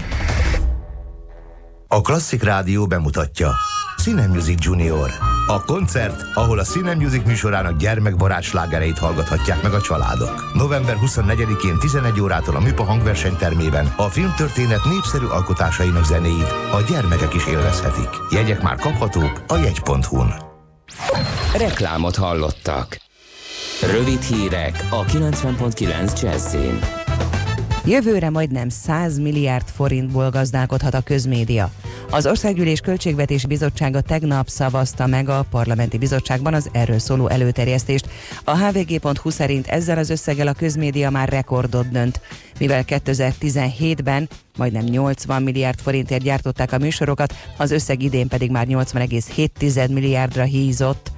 A 1.92 2.02
Klasszik 2.02 2.44
Rádió 2.44 2.88
bemutatja 2.88 3.52
Cine 4.02 4.28
Music 4.28 4.66
Junior. 4.66 5.12
A 5.48 5.64
koncert, 5.64 6.24
ahol 6.34 6.60
a 6.60 6.64
Cine 6.64 6.96
Music 6.96 7.26
műsorának 7.26 7.78
gyermekbarát 7.78 8.42
slágereit 8.42 8.98
hallgathatják 8.98 9.62
meg 9.62 9.74
a 9.74 9.82
családok. 9.82 10.52
November 10.54 10.96
24-én 11.06 11.80
11 11.80 12.22
órától 12.22 12.56
a 12.56 12.60
Műpa 12.60 12.84
hangversenytermében 12.84 13.94
a 13.98 14.04
filmtörténet 14.04 14.86
népszerű 14.86 15.26
alkotásainak 15.26 16.06
zenéit 16.06 16.54
a 16.72 16.82
gyermekek 16.90 17.34
is 17.34 17.46
élvezhetik. 17.46 18.10
Jegyek 18.32 18.62
már 18.62 18.76
kaphatók 18.76 19.44
a 19.48 19.56
jegy.hu-n. 19.56 20.34
Reklámot 21.58 22.16
hallottak. 22.16 22.98
Rövid 23.92 24.22
hírek 24.22 24.88
a 24.90 25.06
90.9 25.06 26.22
Jazzin. 26.22 26.99
Jövőre 27.86 28.30
majdnem 28.30 28.70
100 28.70 29.18
milliárd 29.18 29.68
forintból 29.68 30.30
gazdálkodhat 30.30 30.94
a 30.94 31.02
közmédia. 31.02 31.72
Az 32.10 32.26
Országgyűlés 32.26 32.80
Költségvetési 32.80 33.48
Bizottsága 33.48 34.02
tegnap 34.02 34.48
szavazta 34.48 35.08
meg 35.08 35.30
a 35.30 35.46
Parlamenti 35.50 35.98
Bizottságban 35.98 36.54
az 36.54 36.70
erről 36.72 37.00
szóló 37.00 37.28
előterjesztést. 37.28 38.10
A 38.44 38.58
hvg.hu 38.58 39.30
szerint 39.30 39.68
ezzel 39.68 39.98
az 39.98 40.10
összeggel 40.10 40.48
a 40.48 40.54
közmédia 40.54 41.10
már 41.10 41.30
rekordot 41.30 41.90
dönt, 41.92 42.22
mivel 42.60 42.84
2017-ben 42.88 44.30
majdnem 44.58 44.84
80 44.84 45.44
milliárd 45.44 45.80
forintért 45.80 46.24
gyártották 46.24 46.72
a 46.72 46.78
műsorokat, 46.78 47.34
az 47.58 47.72
összeg 47.72 48.04
idén 48.04 48.28
pedig 48.28 48.52
már 48.52 48.66
80,7 48.70 49.90
milliárdra 49.90 50.44
hízott. 50.44 51.12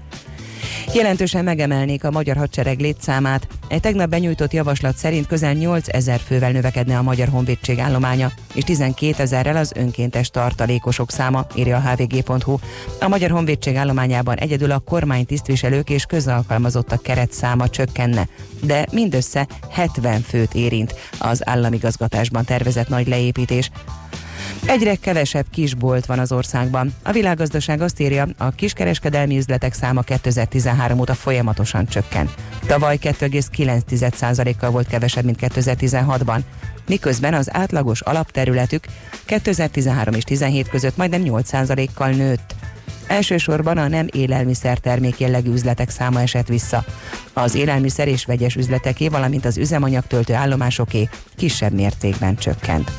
Jelentősen 0.94 1.44
megemelnék 1.44 2.04
a 2.04 2.12
magyar 2.12 2.38
hadsereg 2.38 2.80
létszámát. 2.80 3.48
Egy 3.68 3.80
tegnap 3.80 4.10
benyújtott 4.10 4.54
javaslat 4.54 4.98
szerint 4.98 5.28
közel 5.28 5.54
8 5.54 5.88
ezer 5.88 6.20
fővel 6.20 6.52
növekedne 6.52 6.98
a 6.98 7.02
Magyar 7.02 7.28
Honvédség 7.28 7.80
állománya, 7.80 8.32
és 8.54 8.64
12 8.64 9.14
ezerrel 9.18 9.58
az 9.58 9.72
önkéntes 9.76 10.30
tartalékosok 10.30 11.12
száma, 11.12 11.46
írja 11.56 11.76
a 11.76 11.80
hvg.hu. 11.80 12.58
A 13.00 13.08
Magyar 13.08 13.30
Honvédség 13.30 13.76
állományában 13.76 14.38
egyedül 14.38 14.72
a 14.72 14.80
kormány 14.80 15.26
tisztviselők 15.26 15.90
és 15.90 16.06
közalkalmazottak 16.06 17.04
keret 17.04 17.32
száma 17.32 17.70
csökkenne, 17.70 18.28
de 18.64 18.86
mindössze 18.92 19.48
70 19.70 20.22
főt 20.22 20.54
érint 20.54 20.96
az 21.20 21.48
államigazgatásban 21.48 22.46
tervezett 22.46 22.88
nagy 22.88 23.08
leépítés. 23.08 23.72
Egyre 24.66 24.96
kevesebb 24.96 25.46
kisbolt 25.52 26.06
van 26.06 26.20
az 26.20 26.32
országban. 26.32 26.94
A 27.04 27.12
világgazdaság 27.12 27.82
azt 27.82 28.00
írja, 28.00 28.28
a 28.38 28.50
kiskereskedelmi 28.50 29.38
üzletek 29.38 29.74
száma 29.74 30.02
2013 30.02 31.00
óta 31.00 31.14
folyamatosan 31.14 31.86
csökken. 31.86 32.30
Tavaly 32.66 32.98
2,9%-kal 33.02 34.70
volt 34.70 34.88
kevesebb, 34.88 35.24
mint 35.24 35.38
2016-ban, 35.42 36.40
miközben 36.88 37.34
az 37.34 37.54
átlagos 37.54 38.02
alapterületük 38.02 38.86
2013 39.26 40.14
és 40.14 40.24
17 40.24 40.70
között 40.70 40.98
majdnem 40.98 41.22
8%-kal 41.26 42.10
nőtt. 42.10 42.56
Elsősorban 43.08 43.78
a 43.78 43.88
nem 43.88 44.08
élelmiszer 44.12 44.78
termék 44.78 45.20
jellegű 45.20 45.52
üzletek 45.52 45.90
száma 45.90 46.22
esett 46.22 46.48
vissza. 46.48 46.86
Az 47.34 47.56
élelmiszer 47.56 48.08
és 48.08 48.26
vegyes 48.26 48.56
üzleteké, 48.56 49.08
valamint 49.08 49.46
az 49.46 49.58
üzemanyagtöltő 49.58 50.34
állomásoké 50.34 51.10
kisebb 51.36 51.74
mértékben 51.74 52.36
csökkent. 52.36 52.92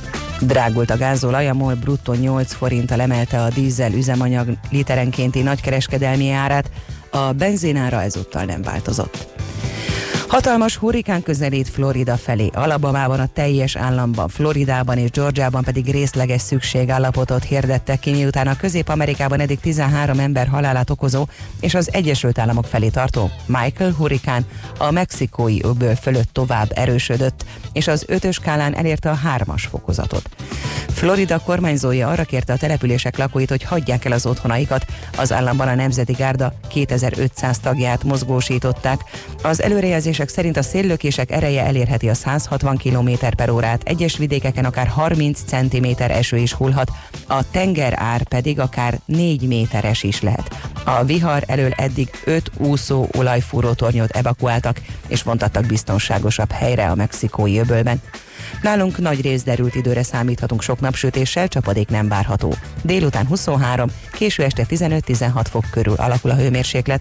Drágult 0.47 0.91
a 0.91 0.97
gázolaj, 0.97 1.49
a 1.49 1.55
MOL 1.55 1.75
bruttó 1.75 2.13
8 2.13 2.53
forinttal 2.53 3.01
emelte 3.01 3.43
a 3.43 3.49
dízel 3.49 3.93
üzemanyag 3.93 4.49
literenkénti 4.71 5.43
nagykereskedelmi 5.43 6.31
árát, 6.31 6.71
a 7.11 7.33
benzinára 7.33 8.03
ezúttal 8.03 8.45
nem 8.45 8.63
változott. 8.63 9.42
Hatalmas 10.33 10.77
hurrikán 10.77 11.23
közelít 11.23 11.69
Florida 11.69 12.17
felé. 12.17 12.51
Alabamában 12.53 13.21
a 13.21 13.27
teljes 13.27 13.77
államban, 13.77 14.29
Floridában 14.29 14.99
és 14.99 15.11
Georgiában 15.11 15.63
pedig 15.63 15.91
részleges 15.91 16.41
szükségállapotot 16.41 17.45
hirdettek 17.45 17.99
ki, 17.99 18.11
miután 18.11 18.47
a 18.47 18.57
Közép-Amerikában 18.57 19.41
eddig 19.41 19.61
13 19.61 20.19
ember 20.19 20.47
halálát 20.47 20.91
okozó 20.91 21.27
és 21.61 21.75
az 21.75 21.93
Egyesült 21.93 22.39
Államok 22.39 22.65
felé 22.65 22.89
tartó 22.89 23.31
Michael 23.47 23.91
hurrikán 23.91 24.47
a 24.79 24.91
mexikói 24.91 25.59
öböl 25.63 25.95
fölött 25.95 26.33
tovább 26.33 26.73
erősödött, 26.75 27.45
és 27.73 27.87
az 27.87 28.05
ötös 28.09 28.35
skálán 28.35 28.75
elérte 28.75 29.11
a 29.11 29.15
hármas 29.15 29.67
fokozatot. 29.67 30.29
Florida 30.89 31.39
kormányzója 31.39 32.09
arra 32.09 32.25
kérte 32.25 32.53
a 32.53 32.57
települések 32.57 33.19
lakóit, 33.19 33.49
hogy 33.49 33.63
hagyják 33.63 34.05
el 34.05 34.13
az 34.13 34.27
otthonaikat. 34.27 34.85
Az 35.17 35.33
államban 35.33 35.69
a 35.69 35.75
Nemzeti 35.75 36.13
Gárda 36.13 36.53
2500 36.69 37.59
tagját 37.59 38.05
mozgósították. 38.05 39.01
Az 39.43 39.63
előrejelzések 39.63 40.22
felmérések 40.23 40.29
szerint 40.29 40.57
a 40.57 40.63
széllökések 40.63 41.31
ereje 41.31 41.65
elérheti 41.65 42.09
a 42.09 42.15
160 42.15 42.77
km 42.77 43.11
per 43.37 43.51
órát, 43.51 43.83
egyes 43.85 44.17
vidékeken 44.17 44.65
akár 44.65 44.87
30 44.87 45.41
cm 45.47 45.87
eső 45.97 46.37
is 46.37 46.53
hullhat, 46.53 46.91
a 47.27 47.51
tenger 47.51 47.95
ár 47.97 48.23
pedig 48.23 48.61
akár 48.61 49.01
4 49.05 49.47
méteres 49.47 50.03
is 50.03 50.21
lehet. 50.21 50.57
A 50.85 51.05
vihar 51.05 51.43
elől 51.47 51.71
eddig 51.77 52.11
5 52.25 52.51
úszó 52.57 53.07
olajfúró 53.17 53.73
tornyot 53.73 54.11
evakuáltak, 54.11 54.81
és 55.09 55.23
vontattak 55.23 55.67
biztonságosabb 55.67 56.51
helyre 56.51 56.91
a 56.91 56.95
mexikói 56.95 57.59
öbölben. 57.59 58.01
Nálunk 58.63 58.99
nagy 58.99 59.21
rész 59.21 59.43
derült 59.43 59.75
időre 59.75 60.03
számíthatunk 60.03 60.63
sok 60.63 60.81
napsütéssel, 60.81 61.49
csapadék 61.49 61.89
nem 61.89 62.09
várható. 62.09 62.55
Délután 62.83 63.27
23, 63.27 63.89
késő 64.13 64.43
este 64.43 64.67
15-16 64.69 65.45
fok 65.51 65.65
körül 65.71 65.95
alakul 65.97 66.31
a 66.31 66.37
hőmérséklet. 66.37 67.01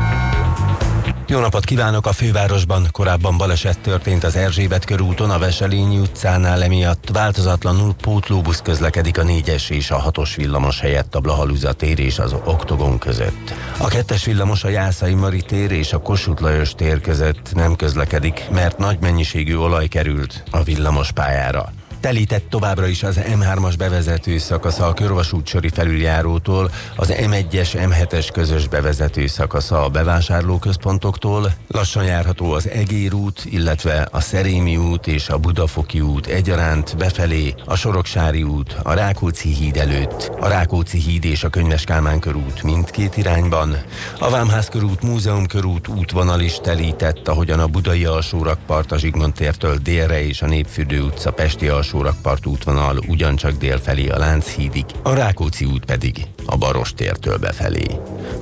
jó 1.31 1.39
napot 1.39 1.65
kívánok! 1.65 2.05
A 2.05 2.11
fővárosban 2.11 2.87
korábban 2.91 3.37
baleset 3.37 3.79
történt 3.79 4.23
az 4.23 4.35
Erzsébet 4.35 4.85
körúton, 4.85 5.29
a 5.29 5.39
Veselényi 5.39 5.97
utcánál 5.97 6.63
emiatt 6.63 7.09
változatlanul 7.13 7.93
pótlóbusz 7.93 8.61
közlekedik 8.61 9.17
a 9.17 9.23
4-es 9.23 9.69
és 9.69 9.91
a 9.91 10.11
6-os 10.11 10.33
villamos 10.35 10.79
helyett 10.79 11.15
a 11.15 11.19
Blahalúza 11.19 11.73
tér 11.73 11.99
és 11.99 12.19
az 12.19 12.33
Oktogon 12.33 12.97
között. 12.97 13.53
A 13.77 13.87
kettes 13.87 14.25
villamos 14.25 14.63
a 14.63 14.69
Jászai 14.69 15.13
Mari 15.13 15.41
tér 15.41 15.71
és 15.71 15.93
a 15.93 16.01
Kossuth 16.01 16.41
Lajos 16.41 16.73
tér 16.73 17.01
között 17.01 17.53
nem 17.53 17.75
közlekedik, 17.75 18.47
mert 18.51 18.77
nagy 18.77 18.97
mennyiségű 18.99 19.55
olaj 19.55 19.87
került 19.87 20.43
a 20.49 20.63
villamos 20.63 21.11
pályára. 21.11 21.71
Telített 22.01 22.49
továbbra 22.49 22.87
is 22.87 23.03
az 23.03 23.19
M3-as 23.23 23.73
bevezető 23.77 24.37
szakasza 24.37 24.87
a 24.87 24.93
körvasútsori 24.93 25.69
felüljárótól, 25.69 26.71
az 26.95 27.13
M1-es, 27.17 27.69
M7-es 27.73 28.29
közös 28.33 28.67
bevezető 28.67 29.27
szakasza 29.27 29.83
a 29.83 29.89
bevásárlóközpontoktól, 29.89 31.53
lassan 31.67 32.03
járható 32.03 32.51
az 32.51 32.69
Egér 32.69 33.13
út, 33.13 33.45
illetve 33.45 34.07
a 34.11 34.19
Szerémi 34.19 34.77
út 34.77 35.07
és 35.07 35.29
a 35.29 35.37
Budafoki 35.37 36.01
út 36.01 36.27
egyaránt 36.27 36.97
befelé, 36.97 37.53
a 37.65 37.75
Soroksári 37.75 38.43
út, 38.43 38.75
a 38.83 38.93
Rákóczi 38.93 39.49
híd 39.49 39.77
előtt, 39.77 40.31
a 40.39 40.47
Rákóczi 40.47 40.97
híd 40.97 41.25
és 41.25 41.43
a 41.43 41.49
Könyves 41.49 41.83
Kálmán 41.83 42.19
körút 42.19 42.63
mindkét 42.63 43.17
irányban, 43.17 43.77
a 44.19 44.29
Vámház 44.29 44.69
körút, 44.69 45.01
Múzeum 45.01 45.45
körút 45.45 45.87
útvonal 45.87 46.39
is 46.39 46.59
telített, 46.63 47.27
ahogyan 47.27 47.59
a 47.59 47.67
Budai 47.67 48.05
alsórakpart 48.05 48.91
a 48.91 48.97
Zsigmond 48.97 49.33
tértől 49.33 49.77
délre 49.77 50.25
és 50.25 50.41
a 50.41 50.47
Népfürdő 50.47 51.01
utca 51.01 51.31
Pesti 51.31 51.67
alsó 51.67 51.90
alsó 51.93 52.49
útvonal 52.49 52.99
ugyancsak 53.07 53.51
délfelé 53.51 54.07
a 54.07 54.17
Lánchídig, 54.17 54.85
a 55.03 55.13
Rákóczi 55.13 55.65
út 55.65 55.85
pedig 55.85 56.25
a 56.45 56.57
Baros 56.57 56.93
tértől 56.93 57.37
befelé. 57.37 57.85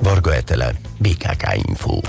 Varga 0.03 0.35
Etele, 0.35 0.71
BKK 0.97 1.53
Info. 1.67 1.99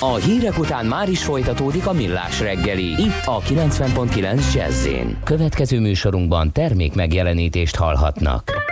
A 0.00 0.14
hírek 0.14 0.58
után 0.58 0.86
már 0.86 1.08
is 1.08 1.24
folytatódik 1.24 1.86
a 1.86 1.92
millás 1.92 2.40
reggeli, 2.40 2.90
itt 3.02 3.22
a 3.24 3.40
90.9 3.40 4.54
jazz 4.54 4.88
Következő 5.24 5.80
műsorunkban 5.80 6.52
termék 6.52 6.94
megjelenítést 6.94 7.76
hallhatnak. 7.76 8.71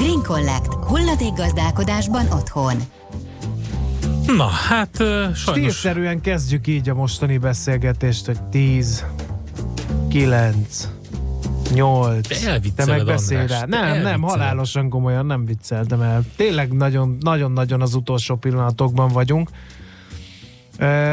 Green 0.00 0.22
Collect. 0.22 0.74
Hulladékgazdálkodásban 0.74 2.26
otthon. 2.32 2.76
Na, 4.36 4.46
hát 4.46 4.88
uh, 5.00 5.06
sajnos... 5.06 5.40
Stílszerűen 5.40 6.20
kezdjük 6.20 6.66
így 6.66 6.88
a 6.88 6.94
mostani 6.94 7.38
beszélgetést, 7.38 8.26
hogy 8.26 8.42
10, 8.42 9.04
9, 10.08 10.88
8. 11.74 12.28
Te 12.74 12.84
meg 12.86 13.04
beszélj 13.04 13.46
rá. 13.46 13.64
Nem, 13.66 14.02
nem, 14.02 14.22
halálosan 14.22 14.88
komolyan 14.88 15.26
nem 15.26 15.44
vicceltem 15.44 16.00
el. 16.00 16.24
Tényleg 16.36 16.72
nagyon-nagyon 16.72 17.80
az 17.80 17.94
utolsó 17.94 18.36
pillanatokban 18.36 19.08
vagyunk. 19.08 19.50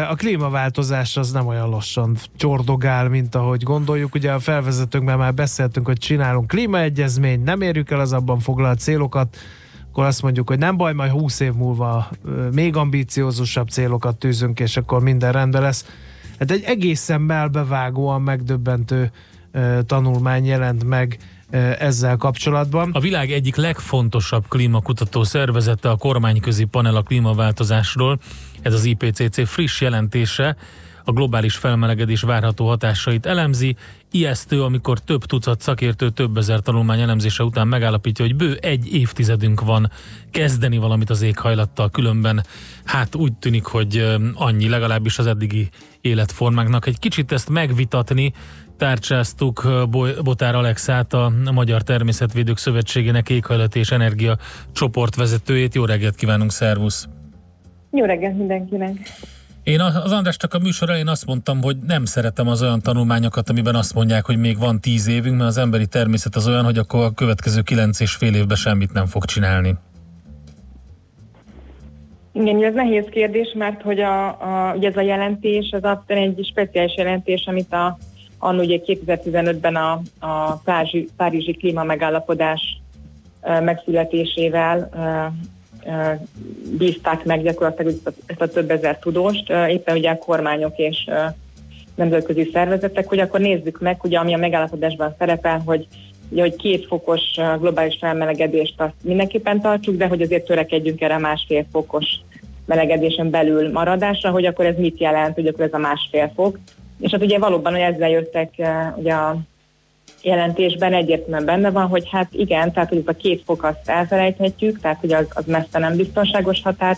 A 0.10 0.16
klímaváltozás 0.16 1.18
az 1.18 1.32
nem 1.32 1.48
olyan 1.48 1.70
lassan 1.70 2.18
csordogál, 2.38 3.10
mint 3.10 3.36
ahogy 3.36 3.64
gondoljuk. 3.64 4.16
Ugye 4.16 4.32
a 4.32 4.40
felvezetőnkben 4.40 5.18
már 5.18 5.34
beszéltünk, 5.34 5.86
hogy 5.86 5.98
csinálunk 5.98 6.48
klímaegyezményt, 6.48 7.44
nem 7.44 7.62
érjük 7.62 7.92
el 7.92 8.00
az 8.00 8.14
abban 8.14 8.40
foglalt 8.40 8.80
célokat, 8.80 9.38
akkor 9.90 10.06
azt 10.06 10.22
mondjuk, 10.22 10.50
hogy 10.50 10.58
nem 10.58 10.78
baj, 10.78 10.94
majd 10.94 11.12
20 11.12 11.40
év 11.40 11.54
múlva 11.54 12.10
még 12.52 12.76
ambíciózusabb 12.76 13.68
célokat 13.68 14.18
tűzünk, 14.18 14.60
és 14.60 14.78
akkor 14.78 15.02
minden 15.02 15.32
rendben 15.32 15.62
lesz. 15.62 15.86
Hát 16.40 16.52
egy 16.52 16.64
egészen 16.64 17.22
melbevágóan 17.22 18.22
megdöbbentő 18.22 19.12
tanulmány 19.86 20.46
jelent 20.46 20.84
meg 20.84 21.18
ezzel 21.80 22.18
kapcsolatban. 22.18 22.92
A 22.94 23.00
világ 23.00 23.32
egyik 23.32 23.56
legfontosabb 23.56 24.48
klímakutató 24.48 25.24
szervezete 25.24 25.90
a 25.90 25.96
kormányközi 25.96 26.64
panel 26.64 26.96
a 26.96 27.02
klímaváltozásról. 27.02 28.20
Ez 28.62 28.74
az 28.74 28.86
IPCC 28.86 29.48
friss 29.48 29.82
jelentése 29.82 30.56
a 31.04 31.12
globális 31.12 31.56
felmelegedés 31.56 32.22
várható 32.22 32.68
hatásait 32.68 33.26
elemzi. 33.26 33.76
Ijesztő, 34.12 34.64
amikor 34.64 35.00
több 35.00 35.26
tucat 35.26 35.62
szakértő 35.62 36.10
több 36.10 36.38
ezer 36.38 36.60
tanulmány 36.60 37.00
elemzése 37.00 37.44
után 37.44 37.68
megállapítja, 37.68 38.26
hogy 38.26 38.36
bő 38.36 38.58
egy 38.62 38.94
évtizedünk 38.94 39.62
van 39.62 39.92
kezdeni 40.32 40.78
valamit 40.78 41.10
az 41.10 41.22
éghajlattal, 41.22 41.90
különben 41.90 42.46
hát 42.84 43.16
úgy 43.16 43.34
tűnik, 43.34 43.66
hogy 43.66 44.18
annyi 44.34 44.70
legalábbis 44.70 45.20
az 45.20 45.28
eddigi 45.28 45.70
életformáknak. 46.02 46.86
Egy 46.86 47.00
kicsit 47.00 47.32
ezt 47.32 47.50
megvitatni, 47.50 48.34
tárcsáztuk 48.78 49.68
Botár 50.24 50.56
Alexát, 50.56 51.14
a 51.14 51.32
Magyar 51.54 51.82
Természetvédők 51.82 52.58
Szövetségének 52.58 53.30
éghajlat 53.30 53.76
és 53.76 53.92
energia 53.92 54.38
csoportvezetőjét. 54.72 55.76
Jó 55.76 55.86
reggelt 55.86 56.16
kívánunk, 56.16 56.52
szervusz! 56.52 57.08
Jó 57.92 58.06
reggelt 58.06 58.38
mindenkinek! 58.38 58.98
Én 59.64 59.80
az 59.80 60.12
Andrásnak 60.12 60.54
a 60.54 60.60
műsor 60.60 60.90
elején 60.90 61.08
azt 61.08 61.26
mondtam, 61.26 61.62
hogy 61.62 61.78
nem 61.78 62.06
szeretem 62.06 62.48
az 62.48 62.62
olyan 62.62 62.82
tanulmányokat, 62.82 63.50
amiben 63.50 63.76
azt 63.76 63.94
mondják, 63.94 64.26
hogy 64.26 64.38
még 64.38 64.58
van 64.58 64.82
tíz 64.82 65.08
évünk, 65.08 65.38
mert 65.38 65.50
az 65.50 65.58
emberi 65.58 65.88
természet 65.88 66.36
az 66.36 66.48
olyan, 66.48 66.64
hogy 66.64 66.78
akkor 66.78 67.04
a 67.04 67.12
következő 67.12 67.62
kilenc 67.62 68.00
és 68.00 68.12
fél 68.16 68.36
évben 68.36 68.58
semmit 68.58 68.94
nem 68.94 69.06
fog 69.06 69.26
csinálni. 69.26 69.76
Igen, 72.34 72.64
ez 72.64 72.74
nehéz 72.74 73.06
kérdés, 73.10 73.54
mert 73.56 73.82
hogy 73.82 74.00
a, 74.00 74.28
a, 74.28 74.74
ugye 74.76 74.88
ez 74.88 74.96
a 74.96 75.02
jelentés, 75.02 75.70
az 75.72 75.84
aztán 75.84 76.18
egy 76.18 76.48
speciális 76.50 76.96
jelentés, 76.98 77.44
amit 77.46 77.74
a 77.74 77.98
Anno 78.40 78.62
ugye 78.62 78.80
2015-ben 78.86 79.76
a, 79.76 80.02
a 80.20 80.54
Párizsi, 80.64 81.10
Párizsi 81.18 81.54
klíma 81.54 81.84
megállapodás 81.84 82.82
megszületésével 83.42 84.90
bízták 86.78 87.26
meg 87.26 87.44
gyakorlatilag 87.44 87.94
ezt 88.26 88.42
a 88.42 88.48
több 88.48 88.72
ezer 88.72 89.00
tudóst, 89.00 89.50
éppen 89.50 89.98
ugye 89.98 90.10
a 90.10 90.18
kormányok 90.18 90.78
és 90.78 91.10
nemzetközi 91.96 92.50
szervezetek, 92.54 93.08
hogy 93.08 93.20
akkor 93.20 93.40
nézzük 93.40 93.80
meg, 93.80 94.04
ugye, 94.04 94.20
ami 94.20 94.34
a 94.34 94.38
megállapodásban 94.38 95.16
szerepel, 95.18 95.62
hogy 95.66 95.88
ugye, 96.30 96.42
hogy 96.42 96.56
két 96.56 96.86
fokos 96.86 97.22
globális 97.60 97.98
felmelegedést 98.00 98.74
azt 98.78 98.94
mindenképpen 99.04 99.62
tartsuk, 99.62 99.96
de 99.96 100.08
hogy 100.08 100.22
azért 100.22 100.46
törekedjünk 100.46 101.02
erre 101.02 101.18
másfél 101.18 101.66
fokos 101.72 102.06
melegedésen 102.66 103.30
belül 103.30 103.72
maradásra, 103.72 104.30
hogy 104.30 104.46
akkor 104.46 104.66
ez 104.66 104.78
mit 104.78 105.00
jelent, 105.00 105.36
hogy 105.36 105.48
akkor 105.48 105.66
ez 105.66 105.74
a 105.74 105.78
másfél 105.78 106.32
fok. 106.36 106.60
És 107.00 107.12
hát 107.12 107.22
ugye 107.22 107.40
valóban, 107.40 107.72
hogy 107.72 107.82
ezzel 107.82 108.10
jöttek 108.10 108.54
ugye 108.96 109.14
a 109.14 109.38
jelentésben 110.22 110.94
egyértelműen 110.94 111.46
benne 111.46 111.72
van, 111.72 111.88
hogy 111.88 112.10
hát 112.12 112.28
igen, 112.32 112.72
tehát 112.72 112.90
hogy 112.90 112.98
ez 112.98 113.14
a 113.16 113.18
két 113.18 113.44
fok 113.46 113.64
azt 113.64 113.90
elfelejthetjük, 113.90 114.80
tehát 114.80 115.00
hogy 115.00 115.14
az, 115.14 115.26
az 115.30 115.46
messze 115.46 115.80
nem 115.80 115.96
biztonságos 115.96 116.62
határ, 116.64 116.98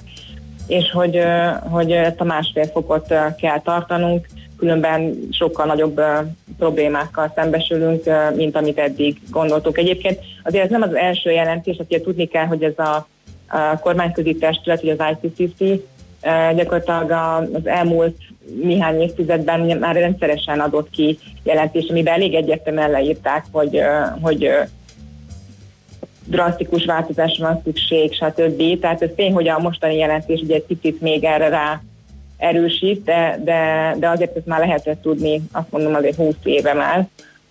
és 0.67 0.91
hogy, 0.91 1.19
hogy 1.69 1.91
ezt 1.91 2.19
a 2.19 2.23
másfél 2.23 2.65
fokot 2.65 3.13
kell 3.41 3.61
tartanunk, 3.61 4.27
különben 4.57 5.27
sokkal 5.31 5.65
nagyobb 5.65 6.01
problémákkal 6.57 7.31
szembesülünk, 7.35 8.03
mint 8.35 8.55
amit 8.55 8.79
eddig 8.79 9.19
gondoltuk. 9.29 9.77
Egyébként 9.77 10.19
azért 10.43 10.63
ez 10.63 10.69
nem 10.69 10.81
az 10.81 10.95
első 10.95 11.31
jelentés, 11.31 11.77
aki 11.77 12.01
tudni 12.01 12.25
kell, 12.25 12.45
hogy 12.45 12.63
ez 12.63 12.77
a, 12.77 13.07
a 13.47 13.79
kormányközi 13.79 14.35
testület, 14.35 14.81
vagy 14.81 14.95
az 14.97 15.17
IPCC 15.21 15.81
gyakorlatilag 16.55 17.11
az 17.53 17.67
elmúlt 17.67 18.17
néhány 18.63 19.01
évtizedben 19.01 19.77
már 19.77 19.95
rendszeresen 19.95 20.59
adott 20.59 20.89
ki 20.89 21.17
jelentés, 21.43 21.87
amiben 21.89 22.13
elég 22.13 22.33
egyértelműen 22.33 22.91
leírták, 22.91 23.45
hogy, 23.51 23.81
hogy 24.21 24.49
drasztikus 26.25 26.85
változásra 26.85 27.47
van 27.47 27.61
szükség, 27.63 28.13
stb. 28.13 28.79
Tehát 28.79 29.01
ez 29.01 29.09
tény, 29.15 29.33
hogy 29.33 29.47
a 29.47 29.59
mostani 29.59 29.95
jelentés 29.95 30.41
ugye 30.41 30.55
egy 30.55 30.63
picit 30.63 31.01
még 31.01 31.23
erre 31.23 31.49
rá 31.49 31.81
erősít, 32.37 33.03
de, 33.03 33.39
de, 33.43 33.95
de 33.99 34.09
azért 34.09 34.35
ezt 34.35 34.45
már 34.45 34.59
lehetett 34.59 35.01
tudni, 35.01 35.41
azt 35.51 35.71
mondom 35.71 35.95
azért 35.95 36.15
20 36.15 36.33
éve 36.43 36.73
már 36.73 37.07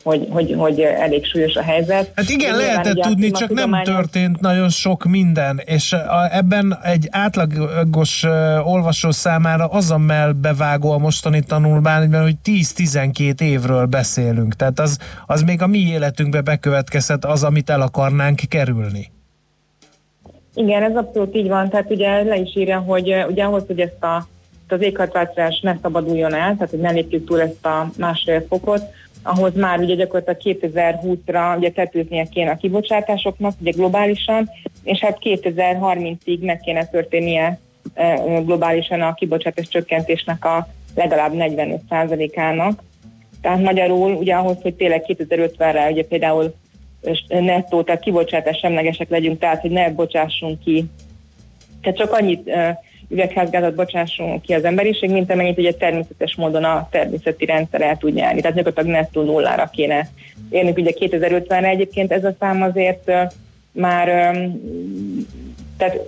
hogy, 0.09 0.27
hogy, 0.31 0.55
hogy 0.59 0.81
elég 0.81 1.25
súlyos 1.27 1.55
a 1.55 1.63
helyzet. 1.63 2.13
Hát 2.15 2.29
igen, 2.29 2.55
Én 2.55 2.57
lehetett 2.57 2.95
tudni, 2.95 3.31
csak 3.31 3.51
nem 3.51 3.83
történt 3.83 4.41
nagyon 4.41 4.69
sok 4.69 5.05
minden, 5.05 5.61
és 5.65 5.93
a, 5.93 6.29
ebben 6.37 6.79
egy 6.83 7.09
átlagos 7.11 8.25
olvasó 8.65 9.11
számára 9.11 9.67
az 9.67 9.91
a 9.91 10.01
bevágó 10.41 10.91
a 10.91 10.99
mostani 10.99 11.41
tanulmányban, 11.41 12.23
hogy 12.23 12.37
10-12 12.45 13.41
évről 13.41 13.87
beszélünk, 13.87 14.55
tehát 14.55 14.81
az, 14.81 14.99
az 15.27 15.43
még 15.43 15.63
a 15.63 15.67
mi 15.67 15.79
életünkbe 15.79 16.41
bekövetkezhet 16.41 17.25
az, 17.25 17.45
amit 17.45 17.71
el 17.71 17.81
akarnánk 17.81 18.41
kerülni. 18.49 19.11
Igen, 20.55 20.83
ez 20.83 20.97
abszolút 20.97 21.37
így 21.37 21.49
van, 21.49 21.69
tehát 21.69 21.91
ugye 21.91 22.23
le 22.23 22.37
is 22.37 22.57
írja, 22.57 22.79
hogy 22.79 23.15
ugye 23.29 23.45
ahhoz, 23.45 23.63
hogy 23.67 23.81
ezt 23.81 24.03
a 24.03 24.27
az 24.73 24.83
éghajlatváltozás 24.83 25.61
ne 25.61 25.77
szabaduljon 25.83 26.35
el, 26.35 26.55
tehát 26.55 26.71
hogy 26.71 26.79
ne 26.79 26.91
lépjük 26.91 27.27
túl 27.27 27.41
ezt 27.41 27.67
a 27.67 27.91
másfél 27.97 28.45
fokot, 28.49 28.83
ahhoz 29.23 29.55
már 29.55 29.79
ugye 29.79 29.95
gyakorlatilag 29.95 30.61
2020-ra 30.63 31.57
ugye 31.57 31.71
tetőznie 31.71 32.25
kéne 32.25 32.51
a 32.51 32.57
kibocsátásoknak, 32.57 33.55
ugye 33.61 33.71
globálisan, 33.71 34.51
és 34.83 34.99
hát 34.99 35.19
2030-ig 35.23 36.41
meg 36.41 36.61
kéne 36.61 36.87
történnie 36.87 37.59
globálisan 38.45 39.01
a 39.01 39.15
kibocsátás 39.15 39.69
csökkentésnek 39.69 40.45
a 40.45 40.69
legalább 40.95 41.33
45%-ának. 41.35 42.83
Tehát 43.41 43.63
magyarul 43.63 44.13
ugye 44.13 44.35
ahhoz, 44.35 44.57
hogy 44.63 44.75
tényleg 44.75 45.05
2050-re 45.07 45.91
ugye 45.91 46.05
például 46.05 46.55
nettó, 47.29 47.83
tehát 47.83 48.01
kibocsátás 48.01 48.59
semlegesek 48.59 49.09
legyünk, 49.09 49.39
tehát 49.39 49.61
hogy 49.61 49.71
ne 49.71 49.91
bocsássunk 49.91 50.61
ki. 50.61 50.85
Tehát 51.83 51.99
csak 51.99 52.13
annyit 52.13 52.51
üvegházgázat 53.09 53.75
bocsássunk 53.75 54.43
ki 54.43 54.55
az 54.55 54.65
emberiség, 54.65 55.11
mint 55.11 55.33
amennyit 55.33 55.59
ugye 55.59 55.73
természetes 55.73 56.35
módon 56.37 56.65
a 56.65 56.89
természeti 56.91 57.45
rendszer 57.45 57.81
el 57.83 57.97
tud 57.97 58.15
nyerni. 58.15 58.41
Tehát 58.41 58.57
gyakorlatilag 58.57 58.97
nettó 58.97 59.23
nullára 59.23 59.71
kéne 59.73 60.09
érnünk. 60.51 60.79
Ugye 60.79 60.93
2050-re 60.99 61.69
egyébként 61.69 62.13
ez 62.13 62.25
a 62.25 62.35
szám 62.39 62.63
azért 62.63 63.13
már, 63.73 64.07
tehát 65.77 65.99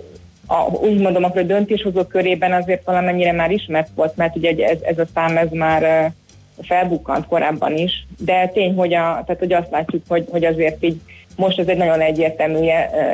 a, 0.47 0.71
úgy 0.71 0.99
mondom, 0.99 1.23
akkor 1.23 1.41
a 1.41 1.45
döntéshozók 1.45 2.07
körében 2.07 2.53
azért 2.53 2.85
valamennyire 2.85 3.31
már 3.31 3.51
ismert 3.51 3.89
volt, 3.95 4.15
mert 4.15 4.35
ugye 4.35 4.67
ez, 4.67 4.77
ez 4.81 4.99
a 4.99 5.05
szám 5.13 5.37
ez 5.37 5.49
már 5.49 6.11
felbukkant 6.61 7.25
korábban 7.25 7.77
is, 7.77 8.07
de 8.17 8.47
tény, 8.47 8.73
hogy, 8.73 8.93
a, 8.93 9.23
tehát, 9.25 9.39
hogy 9.39 9.53
azt 9.53 9.71
látjuk, 9.71 10.03
hogy, 10.07 10.25
hogy 10.31 10.45
azért 10.45 10.83
így 10.83 11.01
most 11.35 11.59
ez 11.59 11.67
egy 11.67 11.77
nagyon 11.77 12.01
egyértelmű 12.01 12.63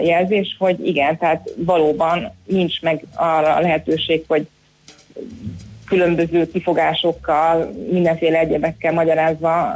jelzés, 0.03 0.55
hogy 0.59 0.87
igen, 0.87 1.17
tehát 1.17 1.49
valóban 1.55 2.31
nincs 2.45 2.81
meg 2.81 3.03
arra 3.15 3.55
a 3.55 3.61
lehetőség, 3.61 4.23
hogy 4.27 4.47
különböző 5.85 6.51
kifogásokkal, 6.51 7.71
mindenféle 7.91 8.39
egyebekkel 8.39 8.93
magyarázva 8.93 9.75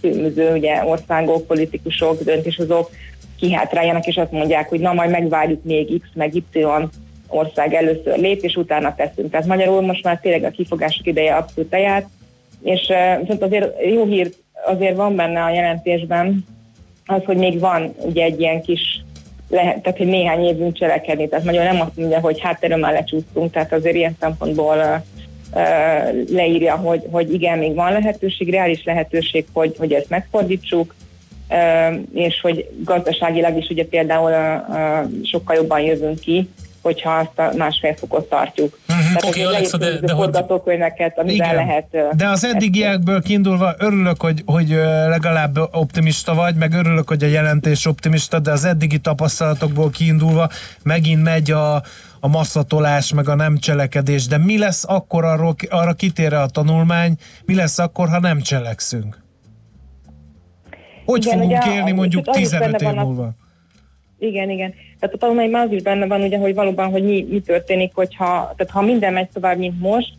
különböző 0.00 0.52
ugye, 0.52 0.84
országok, 0.84 1.46
politikusok, 1.46 2.22
döntéshozók 2.22 2.90
kihátráljanak, 3.38 4.06
és 4.06 4.16
azt 4.16 4.32
mondják, 4.32 4.68
hogy 4.68 4.80
na 4.80 4.92
majd 4.92 5.10
megvárjuk 5.10 5.64
még 5.64 6.00
X 6.00 6.08
meg 6.14 6.34
Y 6.34 6.64
ország 7.28 7.74
először 7.74 8.18
lép, 8.18 8.42
és 8.42 8.56
utána 8.56 8.94
teszünk. 8.94 9.30
Tehát 9.30 9.46
magyarul 9.46 9.80
most 9.80 10.04
már 10.04 10.18
tényleg 10.20 10.44
a 10.44 10.50
kifogások 10.50 11.06
ideje 11.06 11.34
abszolút 11.34 11.74
eljár, 11.74 12.06
és 12.62 12.92
viszont 13.20 13.42
azért 13.42 13.84
jó 13.84 14.04
hír 14.04 14.32
azért 14.66 14.96
van 14.96 15.16
benne 15.16 15.42
a 15.42 15.50
jelentésben, 15.50 16.44
az, 17.08 17.24
hogy 17.24 17.36
még 17.36 17.58
van 17.58 17.94
ugye 17.98 18.24
egy 18.24 18.40
ilyen 18.40 18.62
kis 18.62 19.02
lehet, 19.50 19.82
tehát 19.82 19.98
hogy 19.98 20.06
néhány 20.06 20.44
évünk 20.44 20.76
cselekedni, 20.78 21.28
tehát 21.28 21.44
magyarul 21.44 21.72
nem 21.72 21.80
azt 21.80 21.96
mondja, 21.96 22.20
hogy 22.20 22.40
hát 22.40 22.64
erről 22.64 22.78
már 22.78 22.92
lecsúsztunk, 22.92 23.52
tehát 23.52 23.72
azért 23.72 23.94
ilyen 23.94 24.16
szempontból 24.20 25.02
leírja, 26.30 26.76
hogy, 26.76 27.02
hogy 27.10 27.32
igen, 27.32 27.58
még 27.58 27.74
van 27.74 27.92
lehetőség, 27.92 28.50
reális 28.50 28.84
lehetőség, 28.84 29.46
hogy, 29.52 29.74
hogy 29.78 29.92
ezt 29.92 30.08
megfordítsuk, 30.08 30.94
és 32.14 32.40
hogy 32.40 32.68
gazdaságilag 32.84 33.56
is 33.56 33.68
ugye 33.68 33.84
például 33.84 34.32
sokkal 35.22 35.56
jobban 35.56 35.80
jövünk 35.80 36.18
ki, 36.18 36.48
hogyha 36.88 37.10
azt 37.10 37.38
a 37.38 37.56
másfél 37.56 37.94
fokot 37.94 38.28
tartjuk. 38.28 38.78
Uh-huh. 38.88 39.28
Okay, 39.28 39.42
Alexa, 39.42 39.76
de, 39.76 40.00
de 40.00 40.12
hogy... 40.12 40.30
amivel 41.16 41.54
lehet... 41.54 42.16
De 42.16 42.28
az 42.28 42.44
eddigiekből 42.44 43.22
kiindulva 43.22 43.74
örülök, 43.78 44.22
hogy, 44.22 44.42
hogy 44.46 44.68
legalább 45.08 45.58
optimista 45.72 46.34
vagy, 46.34 46.54
meg 46.54 46.72
örülök, 46.72 47.08
hogy 47.08 47.24
a 47.24 47.26
jelentés 47.26 47.86
optimista, 47.86 48.38
de 48.38 48.50
az 48.50 48.64
eddigi 48.64 48.98
tapasztalatokból 48.98 49.90
kiindulva 49.90 50.48
megint 50.82 51.22
megy 51.22 51.50
a, 51.50 51.74
a 52.20 52.28
masszatolás, 52.28 53.12
meg 53.12 53.28
a 53.28 53.34
nem 53.34 53.58
cselekedés, 53.58 54.26
de 54.26 54.38
mi 54.38 54.58
lesz 54.58 54.84
akkor, 54.86 55.24
arról, 55.24 55.54
arra 55.68 55.92
kitér 55.92 56.32
a 56.32 56.46
tanulmány, 56.46 57.16
mi 57.44 57.54
lesz 57.54 57.78
akkor, 57.78 58.08
ha 58.08 58.20
nem 58.20 58.40
cselekszünk? 58.40 59.26
Hogy 61.04 61.24
Igen, 61.26 61.38
fogunk 61.38 61.62
ugye, 61.62 61.74
élni 61.74 61.92
mondjuk 61.92 62.24
15 62.30 62.80
év 62.80 62.88
múlva? 62.88 63.34
Igen, 64.18 64.50
igen. 64.50 64.74
Tehát 65.00 65.14
a 65.14 65.18
tanulmányban 65.18 65.60
az 65.60 65.72
is 65.72 65.82
benne 65.82 66.06
van, 66.06 66.22
ugye, 66.22 66.38
hogy 66.38 66.54
valóban, 66.54 66.90
hogy 66.90 67.04
mi, 67.04 67.26
mi 67.30 67.40
történik, 67.40 67.94
hogyha, 67.94 68.52
tehát 68.56 68.72
ha 68.72 68.82
minden 68.82 69.12
megy 69.12 69.28
tovább, 69.28 69.58
mint 69.58 69.80
most, 69.80 70.12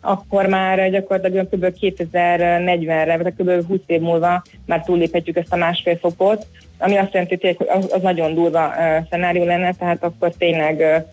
akkor 0.00 0.46
már 0.46 0.90
gyakorlatilag 0.90 1.48
kb. 1.48 1.66
2040-re, 1.80 3.16
vagy 3.16 3.34
kb. 3.36 3.66
20 3.66 3.80
év 3.86 4.00
múlva 4.00 4.42
már 4.66 4.84
túlléphetjük 4.84 5.36
ezt 5.36 5.52
a 5.52 5.56
másfél 5.56 5.96
fokot, 5.96 6.46
ami 6.78 6.96
azt 6.96 7.12
jelenti, 7.12 7.38
hogy 7.40 7.68
az, 7.68 7.92
az 7.92 8.02
nagyon 8.02 8.34
durva 8.34 8.66
uh, 8.66 9.08
szenárió 9.10 9.44
lenne, 9.44 9.74
tehát 9.74 10.04
akkor 10.04 10.32
tényleg 10.32 10.78
uh, 10.78 11.04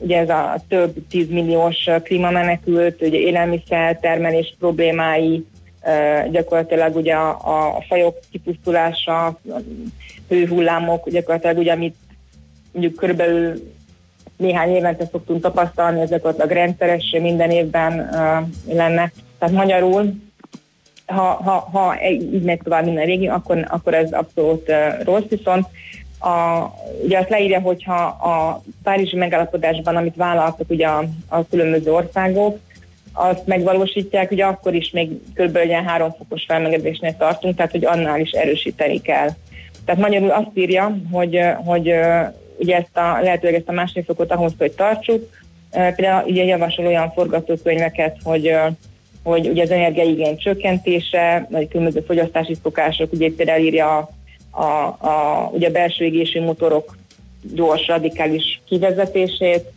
ugye 0.00 0.18
ez 0.18 0.28
a 0.28 0.60
több 0.68 0.94
tízmilliós 1.08 1.88
klímamenekült, 2.02 3.02
ugye 3.02 3.18
élelmiszer 3.18 3.98
termelés 3.98 4.54
problémái, 4.58 5.46
gyakorlatilag 6.30 6.96
ugye 6.96 7.14
a, 7.14 7.28
a 7.76 7.84
fajok 7.88 8.18
kipusztulása, 8.30 9.40
hőhullámok, 10.30 11.08
gyakorlatilag 11.10 11.58
ugye, 11.58 11.72
amit 11.72 11.96
mondjuk 12.72 12.94
körülbelül 12.94 13.72
néhány 14.36 14.74
évente 14.74 15.06
szoktunk 15.10 15.42
tapasztalni, 15.42 16.00
ezek 16.00 16.26
ott 16.26 16.40
a 16.40 16.46
rendszeres 16.46 17.16
minden 17.20 17.50
évben 17.50 17.92
uh, 17.92 18.74
lenne. 18.74 19.12
Tehát 19.38 19.54
magyarul, 19.54 20.14
ha, 21.06 21.22
ha, 21.22 21.68
ha 21.72 21.94
így 22.10 22.42
megy 22.42 22.60
tovább 22.62 22.84
minden 22.84 23.04
régi, 23.04 23.28
akkor, 23.28 23.66
akkor 23.68 23.94
ez 23.94 24.12
abszolút 24.12 24.68
uh, 24.68 25.04
rossz, 25.04 25.28
viszont 25.28 25.66
a, 26.20 26.66
ugye 27.04 27.18
azt 27.18 27.28
leírja, 27.28 27.60
hogyha 27.60 28.04
a 28.04 28.62
Párizsi 28.82 29.16
megállapodásban, 29.16 29.96
amit 29.96 30.16
vállaltak 30.16 30.70
ugye 30.70 30.86
a, 30.86 31.04
a 31.28 31.46
különböző 31.46 31.92
országok, 31.92 32.58
azt 33.12 33.46
megvalósítják, 33.46 34.30
ugye 34.30 34.44
akkor 34.44 34.74
is 34.74 34.90
még 34.90 35.10
kb. 35.34 35.58
ilyen 35.64 35.84
három 35.84 36.14
fokos 36.18 36.44
felmelegedésnél 36.44 37.16
tartunk, 37.16 37.56
tehát 37.56 37.70
hogy 37.70 37.84
annál 37.84 38.20
is 38.20 38.30
erősíteni 38.30 39.00
kell. 39.00 39.28
Tehát 39.84 40.00
magyarul 40.00 40.30
azt 40.30 40.50
írja, 40.54 40.96
hogy, 41.12 41.40
hogy 41.64 41.94
ugye 42.58 42.76
ezt 42.76 42.96
a, 42.96 43.20
lehetőleg 43.22 43.54
ezt 43.54 43.68
a 43.68 43.72
másik 43.72 44.04
fokot 44.04 44.32
ahhoz, 44.32 44.52
hogy 44.58 44.72
tartsuk. 44.72 45.30
Például 45.70 46.30
ugye 46.30 46.44
javasol 46.44 46.86
olyan 46.86 47.12
forgatókönyveket, 47.12 48.16
hogy 48.22 48.52
hogy 49.22 49.48
ugye 49.48 49.62
az 49.62 49.70
energiaigény 49.70 50.36
csökkentése, 50.36 51.46
vagy 51.50 51.68
különböző 51.68 52.00
fogyasztási 52.06 52.56
szokások, 52.62 53.12
ugye 53.12 53.30
például 53.36 53.64
írja 53.64 53.96
a, 53.96 54.60
a, 54.62 54.86
a, 54.86 55.50
ugye 55.52 55.68
a 55.68 55.72
belső 55.72 56.04
égési 56.04 56.38
motorok 56.38 56.96
gyors, 57.54 57.86
radikális 57.86 58.60
kivezetését, 58.68 59.72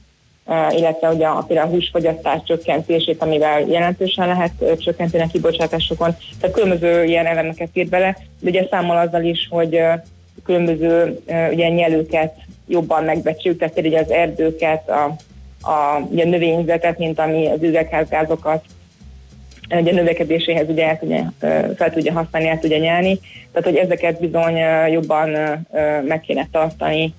illetve 0.72 1.10
ugye 1.10 1.26
a, 1.26 1.44
például 1.48 1.68
a 1.68 1.72
húsfogyasztás 1.72 2.42
csökkentését, 2.46 3.22
amivel 3.22 3.62
jelentősen 3.62 4.28
lehet 4.28 4.80
csökkenteni 4.80 5.24
a 5.24 5.32
kibocsátásokon. 5.32 6.16
Tehát 6.40 6.56
különböző 6.56 7.04
ilyen 7.04 7.26
elemeket 7.26 7.70
ír 7.74 7.88
bele, 7.88 8.18
de 8.40 8.50
ugye 8.50 8.68
számol 8.70 8.98
azzal 8.98 9.24
is, 9.24 9.48
hogy 9.50 9.82
különböző 10.46 11.20
ugye 11.52 11.70
nyelőket 11.70 12.36
jobban 12.68 13.04
megbecsüljük, 13.04 13.60
tehát 13.60 13.74
például 13.74 14.04
az 14.04 14.12
erdőket, 14.12 14.90
a, 14.90 15.16
a, 15.62 16.00
ugye 16.10 16.24
a 16.24 16.28
növényzetet, 16.28 16.98
mint 16.98 17.20
ami 17.20 17.48
az 17.48 17.64
üvegházgázokat 17.64 18.64
ugye 19.70 19.92
növekedéséhez 19.92 20.70
ugye 20.70 20.88
el 20.88 21.00
tudja, 21.00 21.34
fel 21.76 21.92
tudja 21.92 22.14
használni, 22.14 22.48
el 22.48 22.60
tudja 22.60 22.78
nyelni. 22.78 23.20
Tehát, 23.52 23.70
hogy 23.70 23.78
ezeket 23.78 24.20
bizony 24.20 24.58
jobban 24.92 25.30
meg 26.08 26.22
kéne 26.22 26.48
tartani, 26.52 27.14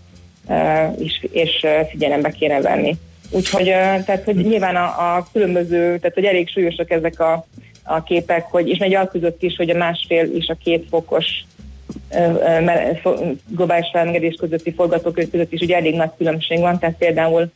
és, 0.98 1.26
és 1.32 1.66
figyelembe 1.90 2.30
kéne 2.30 2.60
venni. 2.60 2.96
Úgyhogy, 3.30 3.64
tehát, 3.64 4.24
hogy 4.24 4.36
nyilván 4.36 4.76
a, 4.76 5.16
a 5.16 5.26
különböző, 5.32 5.98
tehát, 5.98 6.14
hogy 6.14 6.24
elég 6.24 6.48
súlyosak 6.48 6.90
ezek 6.90 7.20
a, 7.20 7.46
a 7.82 8.02
képek, 8.02 8.44
hogy, 8.44 8.68
és 8.68 8.78
megy 8.78 8.98
között 9.10 9.42
is, 9.42 9.56
hogy 9.56 9.70
a 9.70 9.76
másfél 9.76 10.24
és 10.24 10.48
a 10.48 10.56
két 10.64 10.86
fokos 10.90 11.44
globális 13.48 13.88
felmelegedés 13.92 14.36
közötti 14.40 14.72
forgatókönyv 14.72 15.30
között 15.30 15.52
is 15.52 15.60
ugye 15.60 15.76
elég 15.76 15.94
nagy 15.94 16.10
különbség 16.16 16.58
van, 16.58 16.78
tehát 16.78 16.96
például 16.96 17.52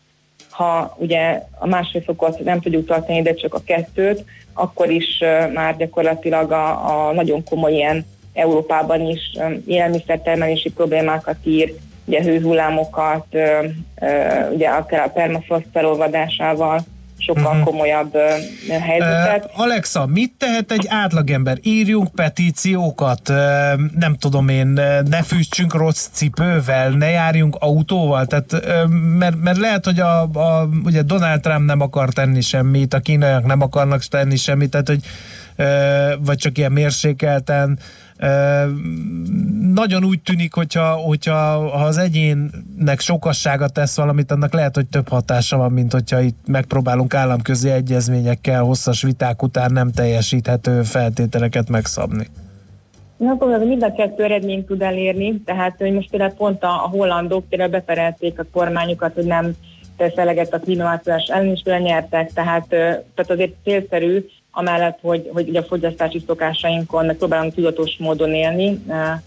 ha 0.50 0.96
ugye 0.98 1.42
a 1.58 1.66
másfél 1.66 2.02
fokot 2.02 2.38
nem 2.38 2.60
tudjuk 2.60 2.86
tartani, 2.86 3.22
de 3.22 3.34
csak 3.34 3.54
a 3.54 3.62
kettőt, 3.64 4.24
akkor 4.52 4.90
is 4.90 5.18
már 5.54 5.76
gyakorlatilag 5.76 6.52
a, 6.52 7.08
a 7.08 7.12
nagyon 7.12 7.44
komoly 7.44 7.72
ilyen 7.72 8.06
Európában 8.32 9.00
is 9.00 9.20
élelmiszertermelési 9.66 10.70
problémákat 10.70 11.36
ír, 11.44 11.74
ugye 12.08 12.22
hőhullámokat, 12.22 13.26
ugye 14.52 14.68
akár 14.68 15.04
a 15.04 15.10
permafrost 15.10 15.66
felolvadásával, 15.72 16.84
sokkal 17.18 17.44
uh-huh. 17.44 17.64
komolyabb 17.64 18.14
uh, 18.14 18.76
helyzetet. 18.76 19.44
Uh, 19.44 19.60
Alexa, 19.60 20.06
mit 20.06 20.32
tehet 20.38 20.72
egy 20.72 20.86
átlagember? 20.88 21.58
Írjunk 21.62 22.08
petíciókat, 22.08 23.28
uh, 23.28 23.36
nem 23.98 24.16
tudom 24.18 24.48
én, 24.48 24.66
ne 25.08 25.22
fűtsünk 25.22 25.74
rossz 25.74 26.08
cipővel, 26.12 26.90
ne 26.90 27.10
járjunk 27.10 27.56
autóval, 27.58 28.26
tehát, 28.26 28.52
uh, 28.52 28.88
mert, 29.18 29.36
mert 29.42 29.58
lehet, 29.58 29.84
hogy 29.84 30.00
a, 30.00 30.22
a, 30.22 30.68
ugye 30.84 31.02
Donald 31.02 31.40
Trump 31.40 31.66
nem 31.66 31.80
akar 31.80 32.08
tenni 32.08 32.40
semmit, 32.40 32.94
a 32.94 32.98
kínaiak 32.98 33.46
nem 33.46 33.62
akarnak 33.62 34.04
tenni 34.04 34.36
semmit, 34.36 34.70
tehát 34.70 34.88
hogy 34.88 35.00
uh, 35.58 36.24
vagy 36.26 36.36
csak 36.36 36.58
ilyen 36.58 36.72
mérsékelten 36.72 37.78
nagyon 39.72 40.04
úgy 40.04 40.20
tűnik, 40.22 40.54
hogyha, 40.54 40.92
hogyha 40.92 41.34
ha 41.68 41.84
az 41.84 41.98
egyénnek 41.98 43.00
sokassága 43.00 43.68
tesz 43.68 43.96
valamit, 43.96 44.30
annak 44.30 44.52
lehet, 44.52 44.74
hogy 44.74 44.86
több 44.86 45.08
hatása 45.08 45.56
van, 45.56 45.72
mint 45.72 45.92
hogyha 45.92 46.20
itt 46.20 46.38
megpróbálunk 46.46 47.14
államközi 47.14 47.70
egyezményekkel 47.70 48.62
hosszas 48.62 49.02
viták 49.02 49.42
után 49.42 49.72
nem 49.72 49.90
teljesíthető 49.90 50.82
feltételeket 50.82 51.68
megszabni. 51.68 52.26
Na, 53.16 53.30
akkor 53.30 53.58
mind 53.58 53.82
a 53.82 53.92
kettő 53.92 54.22
eredményt 54.22 54.66
tud 54.66 54.82
elérni, 54.82 55.40
tehát 55.44 55.74
hogy 55.78 55.92
most 55.92 56.10
például 56.10 56.32
pont 56.32 56.62
a, 56.62 56.84
a 56.84 56.88
hollandok 56.88 57.48
például 57.48 57.70
beperelték 57.70 58.38
a 58.38 58.44
kormányukat, 58.52 59.14
hogy 59.14 59.24
nem 59.24 59.52
tesz 59.96 60.16
eleget 60.16 60.54
a 60.54 60.58
klímaváltozás 60.58 61.26
ellen 61.26 61.52
is 61.52 61.62
nyertek, 61.62 62.32
tehát, 62.32 62.66
tehát 62.68 63.30
azért 63.30 63.54
célszerű 63.64 64.24
amellett, 64.58 64.98
hogy, 65.02 65.30
hogy 65.32 65.56
a 65.56 65.62
fogyasztási 65.62 66.22
szokásainkon 66.26 67.16
próbálunk 67.16 67.54
tudatos 67.54 67.96
módon 67.98 68.34
élni, 68.34 68.82
eh, 68.88 69.18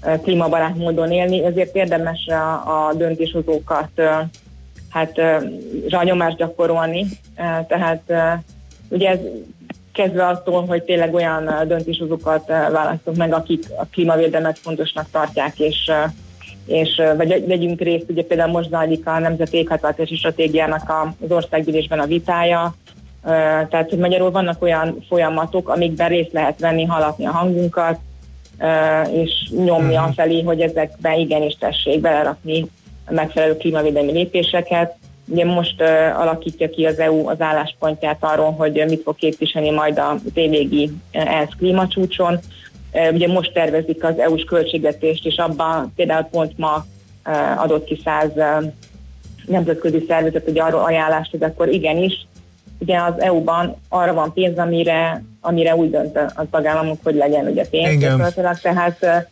eh, 0.00 0.18
klímabarát 0.22 0.76
módon 0.76 1.12
élni, 1.12 1.44
ezért 1.44 1.76
érdemes 1.76 2.26
a, 2.26 2.88
a 2.88 2.92
döntéshozókat 2.94 3.90
eh, 3.94 4.18
hát 4.88 5.16
rá 5.88 6.02
nyomást 6.02 6.36
gyakorolni. 6.36 7.06
Tehát 7.68 8.12
ugye 8.88 9.08
ez 9.08 9.18
kezdve 9.92 10.26
attól, 10.26 10.66
hogy 10.66 10.82
tényleg 10.82 11.14
olyan 11.14 11.50
döntéshozókat 11.66 12.46
választunk 12.46 13.16
meg, 13.16 13.32
akik 13.32 13.64
a 13.76 13.84
klímavédelmet 13.84 14.58
fontosnak 14.58 15.06
tartják, 15.10 15.58
és 15.58 15.90
és 16.66 17.02
vagy 17.16 17.46
vegyünk 17.46 17.80
részt, 17.80 18.10
ugye 18.10 18.24
például 18.24 18.50
most 18.50 18.68
zajlik 18.68 19.06
a 19.06 19.18
Nemzeti 19.18 19.56
Éghajlatási 19.56 20.16
Stratégiának 20.16 20.92
az 21.20 21.30
országgyűlésben 21.30 21.98
a 21.98 22.06
vitája, 22.06 22.74
tehát, 23.68 23.88
hogy 23.88 23.98
magyarul 23.98 24.30
vannak 24.30 24.62
olyan 24.62 25.04
folyamatok, 25.08 25.68
amikben 25.68 26.08
részt 26.08 26.32
lehet 26.32 26.60
venni, 26.60 26.84
hallatni 26.84 27.26
a 27.26 27.30
hangunkat, 27.30 27.98
és 29.12 29.30
nyomni 29.64 29.96
uh-huh. 29.96 30.14
felé, 30.14 30.42
hogy 30.42 30.60
ezekben 30.60 31.18
igenis 31.18 31.56
tessék 31.58 32.00
belerakni 32.00 32.66
megfelelő 33.10 33.56
klímavédelmi 33.56 34.12
lépéseket, 34.12 34.94
ugye 35.26 35.44
most 35.44 35.80
uh, 35.80 36.20
alakítja 36.20 36.70
ki 36.70 36.86
az 36.86 36.98
EU 36.98 37.28
az 37.28 37.40
álláspontját 37.40 38.16
arról, 38.20 38.50
hogy 38.50 38.84
mit 38.88 39.02
fog 39.02 39.16
képviselni 39.16 39.70
majd 39.70 39.98
a 39.98 40.16
évvégi 40.34 40.90
ENSZ 41.10 41.52
klímacsúcson. 41.58 42.38
Uh, 42.92 43.12
ugye 43.12 43.28
most 43.28 43.52
tervezik 43.52 44.04
az 44.04 44.18
EU-s 44.18 44.44
költségvetést, 44.44 45.26
és 45.26 45.36
abban 45.36 45.92
például 45.96 46.24
pont 46.24 46.58
ma 46.58 46.86
uh, 47.26 47.62
adott 47.62 47.84
ki 47.84 48.00
száz 48.04 48.30
nemzetközi 49.46 50.04
szervezet 50.08 50.44
hogy 50.44 50.58
arról 50.58 50.80
ajánlást, 50.80 51.30
hogy 51.30 51.42
akkor 51.42 51.68
igenis 51.68 52.26
ugye 52.82 52.98
az 52.98 53.20
EU-ban 53.20 53.76
arra 53.88 54.14
van 54.14 54.32
pénz, 54.32 54.58
amire, 54.58 55.22
amire 55.40 55.76
úgy 55.76 55.90
dönt 55.90 56.16
a 56.16 56.44
tagállamok, 56.50 56.98
hogy 57.02 57.14
legyen 57.14 57.46
ugye 57.46 57.66
pénz. 57.68 57.92
Igen. 57.92 58.16
Tehát 58.16 58.36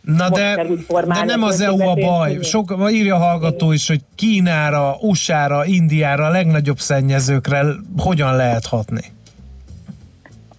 Na 0.01 0.29
de, 0.29 0.65
de 1.07 1.23
nem 1.23 1.43
az 1.43 1.61
EU 1.61 1.81
a 1.81 1.93
baj. 1.93 2.37
Sok, 2.41 2.75
írja 2.91 3.15
a 3.15 3.19
hallgató 3.19 3.71
is, 3.71 3.87
hogy 3.87 4.01
Kínára, 4.15 4.95
USA-ra, 5.01 5.65
Indiára, 5.65 6.25
a 6.25 6.29
legnagyobb 6.29 6.77
szennyezőkre 6.77 7.65
hogyan 7.97 8.35
lehet 8.35 8.65
hatni? 8.65 9.01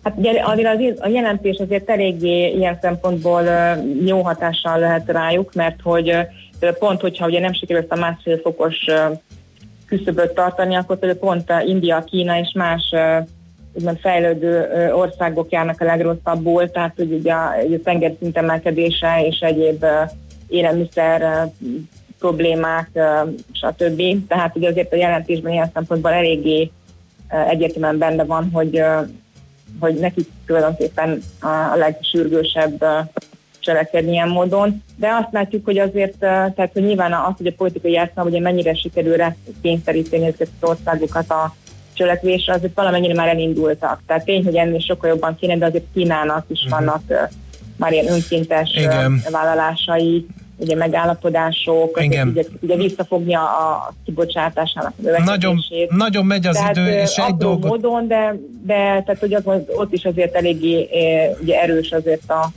Hát 0.03 0.14
ugye 0.16 0.43
azért 0.45 0.68
az, 0.68 1.01
a 1.01 1.09
jelentés 1.09 1.57
azért 1.59 1.90
eléggé 1.90 2.51
ilyen 2.51 2.78
szempontból 2.80 3.43
jó 4.05 4.22
hatással 4.22 4.78
lehet 4.78 5.11
rájuk, 5.11 5.55
mert 5.55 5.80
hogy 5.82 6.16
pont, 6.78 7.01
hogyha 7.01 7.26
ugye 7.26 7.40
nem 7.40 7.53
sikerül 7.53 7.82
ezt 7.82 7.93
a 7.93 7.97
másfél 7.97 8.38
fokos 8.38 8.76
küszöböt 9.97 10.34
tartani, 10.34 10.74
akkor 10.74 10.99
például 10.99 11.20
pont 11.20 11.53
India, 11.66 12.05
Kína 12.05 12.38
és 12.38 12.53
más 12.55 12.95
úgymond 13.72 13.99
fejlődő 13.99 14.68
országok 14.95 15.51
járnak 15.51 15.80
a 15.80 15.84
legrosszabbul, 15.84 16.70
tehát 16.70 16.93
hogy 16.97 17.12
ugye 17.12 17.32
a, 17.32 17.49
a 17.49 17.82
tengerszint 17.84 18.36
emelkedése 18.36 19.26
és 19.26 19.38
egyéb 19.40 19.84
élelmiszer 20.49 21.51
problémák, 22.18 22.90
stb. 23.53 24.26
Tehát 24.28 24.57
ugye 24.57 24.68
azért 24.68 24.93
a 24.93 24.97
jelentésben 24.97 25.53
ilyen 25.53 25.70
szempontból 25.74 26.12
eléggé 26.12 26.70
egyértelműen 27.49 27.99
benne 27.99 28.24
van, 28.24 28.51
hogy, 28.53 28.82
hogy 29.80 29.95
nekik 29.95 30.28
tulajdonképpen 30.47 31.22
a 31.72 31.76
legsürgősebb 31.76 32.84
cselekedni 33.63 34.13
ilyen 34.13 34.29
módon, 34.29 34.83
de 34.97 35.09
azt 35.21 35.33
látjuk, 35.33 35.65
hogy 35.65 35.79
azért, 35.79 36.19
tehát 36.19 36.71
hogy 36.73 36.83
nyilván 36.83 37.13
az, 37.13 37.35
hogy 37.37 37.47
a 37.47 37.53
politikai 37.57 37.93
játszma, 37.93 38.23
hogy 38.23 38.41
mennyire 38.41 38.75
sikerül 38.75 39.17
rá 39.17 39.35
kényszeríteni 39.63 40.27
ezeket 40.27 40.49
az 40.61 40.69
országokat 40.69 41.31
a 41.31 41.55
cselekvésre, 41.93 42.53
azért 42.53 42.75
valamennyire 42.75 43.15
már 43.15 43.29
elindultak. 43.29 44.03
Tehát 44.07 44.25
tény, 44.25 44.45
hogy 44.45 44.57
ennél 44.57 44.81
sokkal 44.81 45.11
jobban 45.11 45.37
kéne, 45.41 45.57
de 45.57 45.67
azért 45.67 45.85
Kínának 45.95 46.45
is 46.49 46.63
uh-huh. 46.65 46.79
vannak 46.79 47.03
uh, 47.09 47.17
már 47.77 47.93
ilyen 47.93 48.13
önkéntes 48.13 48.71
Igen. 48.75 49.23
vállalásai, 49.31 50.27
ugye 50.57 50.77
megállapodások, 50.77 52.01
Igen. 52.03 52.29
Ugye, 52.29 52.43
ugye 52.61 52.77
visszafogni 52.77 53.35
a, 53.35 53.93
kibocsátásának 54.05 54.93
nagyon, 55.25 55.59
nagyon 55.89 56.27
megy 56.27 56.47
az 56.47 56.57
tehát, 56.57 56.77
idő, 56.77 56.89
és 56.89 57.17
egy 57.17 57.37
dolgot... 57.37 57.71
módon, 57.71 58.07
de, 58.07 58.35
de 58.67 58.75
tehát, 58.75 59.19
hogy 59.21 59.35
az, 59.35 59.43
ott 59.67 59.93
is 59.93 60.05
azért 60.05 60.35
eléggé 60.35 60.89
ugye 61.43 61.61
erős 61.61 61.91
azért 61.91 62.31
a, 62.31 62.51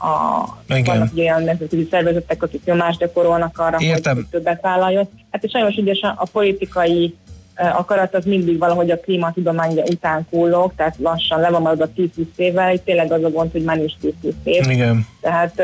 a, 0.00 0.44
vannak 0.84 1.12
olyan 1.16 1.42
nemzetközi 1.42 1.88
szervezetek, 1.90 2.42
akik 2.42 2.64
nyomást 2.64 2.98
gyakorolnak 2.98 3.58
arra, 3.58 3.76
Értem. 3.80 4.14
hogy 4.14 4.26
többet 4.30 4.60
vállaljon. 4.60 5.08
Hát 5.30 5.44
és 5.44 5.50
sajnos 5.50 5.76
ugye 5.76 5.92
a 6.02 6.28
politikai 6.32 7.14
akarat 7.54 8.14
az 8.14 8.24
mindig 8.24 8.58
valahogy 8.58 8.90
a 8.90 9.00
klímatudomány 9.00 9.78
után 9.78 10.26
kullog, 10.30 10.72
tehát 10.76 10.96
lassan 10.98 11.40
le 11.40 11.50
van 11.50 11.66
a 11.66 11.88
10-20 11.96 12.08
évvel, 12.36 12.74
itt 12.74 12.84
tényleg 12.84 13.12
az 13.12 13.24
a 13.24 13.30
gond, 13.30 13.52
hogy 13.52 13.64
már 13.64 13.76
nincs 13.76 13.92
10-20 14.02 14.32
év. 14.44 14.70
Igen. 14.70 15.06
Tehát 15.20 15.62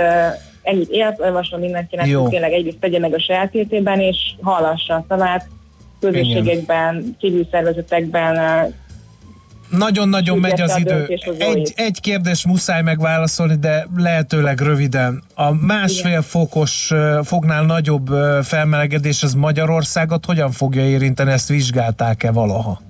ennyit 0.62 0.91
élt, 0.91 1.20
olvasom 1.20 1.61
mindenkinek, 1.61 2.07
Jó. 2.07 2.20
hogy 2.20 2.30
tényleg 2.30 2.53
egyrészt 2.53 2.78
tegye 2.78 2.99
meg 2.99 3.14
a 3.14 3.20
saját 3.20 3.55
életében, 3.55 4.01
és 4.01 4.16
hallassa 4.41 4.95
a 4.95 5.05
szavát, 5.09 5.49
közösségekben, 6.01 7.16
civil 7.20 7.47
szervezetekben, 7.51 8.34
nagyon-nagyon 9.70 10.38
megy 10.38 10.60
az 10.60 10.78
idő. 10.78 11.18
Egy, 11.38 11.72
egy 11.76 12.00
kérdés 12.00 12.46
muszáj 12.46 12.82
megválaszolni, 12.82 13.54
de 13.54 13.86
lehetőleg 13.96 14.60
röviden. 14.60 15.22
A 15.34 15.52
másfél 15.52 16.22
fokos, 16.22 16.92
fognál 17.22 17.64
nagyobb 17.64 18.06
felmelegedés 18.42 19.22
az 19.22 19.34
Magyarországot 19.34 20.24
hogyan 20.24 20.50
fogja 20.50 20.82
érinteni? 20.88 21.30
Ezt 21.30 21.48
vizsgálták-e 21.48 22.30
valaha? 22.30 22.80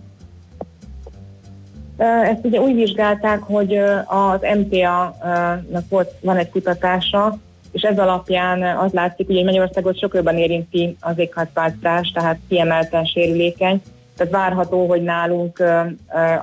Ezt 2.24 2.44
ugye 2.44 2.60
úgy 2.60 2.74
vizsgálták, 2.74 3.38
hogy 3.38 3.76
az 4.06 4.40
MTA-nak 4.58 5.88
volt, 5.88 6.10
van 6.20 6.36
egy 6.36 6.50
kutatása, 6.50 7.38
és 7.72 7.82
ez 7.82 7.98
alapján 7.98 8.62
az 8.78 8.92
látszik, 8.92 9.26
hogy 9.26 9.44
Magyarországot 9.44 9.98
sokkal 9.98 10.20
jobban 10.20 10.40
érinti 10.40 10.96
az 11.00 11.18
éghajlatváltozás, 11.18 12.10
tehát 12.14 12.38
kiemelten 12.48 13.04
sérülékeny, 13.04 13.82
tehát 14.16 14.32
várható, 14.32 14.86
hogy 14.86 15.02
nálunk, 15.02 15.62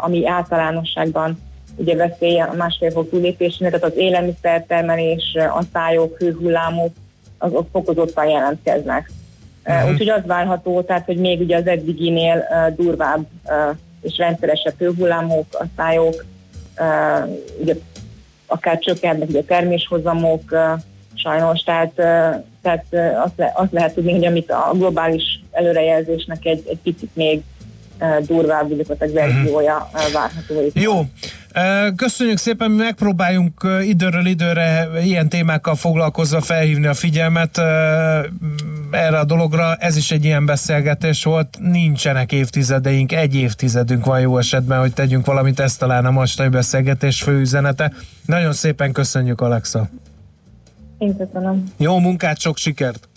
ami 0.01 0.28
általánosságban 0.28 1.41
ugye 1.76 1.95
veszély 1.95 2.39
a 2.39 2.53
másfél 2.57 2.91
fok 2.91 3.09
túlépésének, 3.09 3.74
tehát 3.74 3.88
az 3.88 3.97
élelmiszertermelés, 3.97 5.38
asszályok, 5.49 6.17
hőhullámok, 6.17 6.93
azok 7.38 7.67
fokozottan 7.71 8.30
jelentkeznek. 8.30 9.11
Uh-huh. 9.65 9.91
Úgyhogy 9.91 10.09
az 10.09 10.26
várható, 10.26 10.82
tehát 10.82 11.05
hogy 11.05 11.17
még 11.17 11.41
ugye 11.41 11.57
az 11.57 11.67
eddiginél 11.67 12.45
durvább 12.76 13.26
és 14.01 14.17
rendszeresebb 14.17 14.74
hőhullámok, 14.78 15.45
asszályok, 15.51 16.26
ugye 17.61 17.76
akár 18.47 18.80
csökkennek 18.80 19.30
ugye 19.30 19.39
a 19.39 19.45
terméshozamok, 19.47 20.41
sajnos, 21.13 21.61
tehát, 21.61 21.91
tehát 22.61 22.86
azt, 23.26 23.34
le, 23.36 23.51
azt 23.55 23.71
lehet 23.71 23.93
tudni, 23.93 24.11
hogy 24.11 24.26
amit 24.26 24.51
a 24.51 24.71
globális 24.74 25.43
előrejelzésnek 25.51 26.45
egy, 26.45 26.63
egy 26.69 26.80
picit 26.84 27.15
még 27.15 27.41
durvább 28.27 28.69
gyakorlatilag 28.69 29.13
verziója 29.13 29.89
várható. 30.13 30.69
Jó, 30.73 31.05
Köszönjük 31.95 32.37
szépen, 32.37 32.71
mi 32.71 32.77
megpróbáljunk 32.77 33.67
időről 33.81 34.25
időre 34.25 34.89
ilyen 35.03 35.29
témákkal 35.29 35.75
foglalkozva 35.75 36.41
felhívni 36.41 36.87
a 36.87 36.93
figyelmet 36.93 37.57
erre 38.91 39.19
a 39.19 39.23
dologra. 39.25 39.75
Ez 39.75 39.97
is 39.97 40.11
egy 40.11 40.25
ilyen 40.25 40.45
beszélgetés 40.45 41.23
volt. 41.23 41.57
Nincsenek 41.59 42.31
évtizedeink, 42.31 43.11
egy 43.11 43.35
évtizedünk 43.35 44.05
van 44.05 44.19
jó 44.19 44.37
esetben, 44.37 44.79
hogy 44.79 44.93
tegyünk 44.93 45.25
valamit, 45.25 45.59
ez 45.59 45.75
talán 45.75 46.05
a 46.05 46.11
mostani 46.11 46.49
beszélgetés 46.49 47.21
fő 47.21 47.39
üzenete. 47.39 47.93
Nagyon 48.25 48.53
szépen 48.53 48.91
köszönjük, 48.91 49.41
Alexa. 49.41 49.89
Én 50.97 51.17
köszönöm. 51.17 51.71
Jó 51.77 51.99
munkát, 51.99 52.39
sok 52.39 52.57
sikert! 52.57 53.07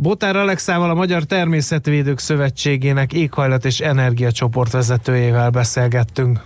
Botár 0.00 0.36
Alexával 0.36 0.90
a 0.90 0.94
Magyar 0.94 1.22
Természetvédők 1.22 2.18
Szövetségének 2.18 3.12
éghajlat 3.12 3.64
és 3.64 3.80
energiacsoport 3.80 4.72
vezetőjével 4.72 5.50
beszélgettünk. 5.50 6.40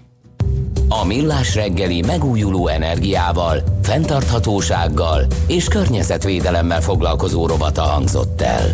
A 0.88 1.04
Millás 1.04 1.54
reggeli 1.54 2.02
megújuló 2.02 2.68
energiával, 2.68 3.62
fenntarthatósággal 3.82 5.26
és 5.46 5.68
környezetvédelemmel 5.68 6.80
foglalkozó 6.80 7.46
rovata 7.46 7.82
hangzott 7.82 8.40
el. 8.40 8.64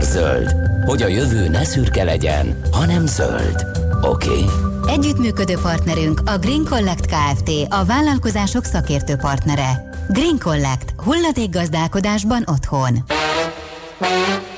zöld, 0.00 0.54
hogy 0.86 1.02
a 1.02 1.08
jövő 1.08 1.48
ne 1.48 1.64
szürke 1.64 2.04
legyen, 2.04 2.60
hanem 2.72 3.06
zöld. 3.06 3.66
Oké? 4.02 4.28
Okay? 4.28 4.44
Együttműködő 4.94 5.54
partnerünk 5.62 6.20
a 6.24 6.38
Green 6.38 6.64
Collect 6.64 7.06
Kft. 7.06 7.50
a 7.68 7.84
vállalkozások 7.84 8.64
szakértő 8.64 9.16
partnere. 9.16 9.90
Green 10.08 10.38
Collect. 10.38 10.94
Hulladékgazdálkodásban 10.96 12.42
otthon. 12.46 13.04
Azt 13.98 14.55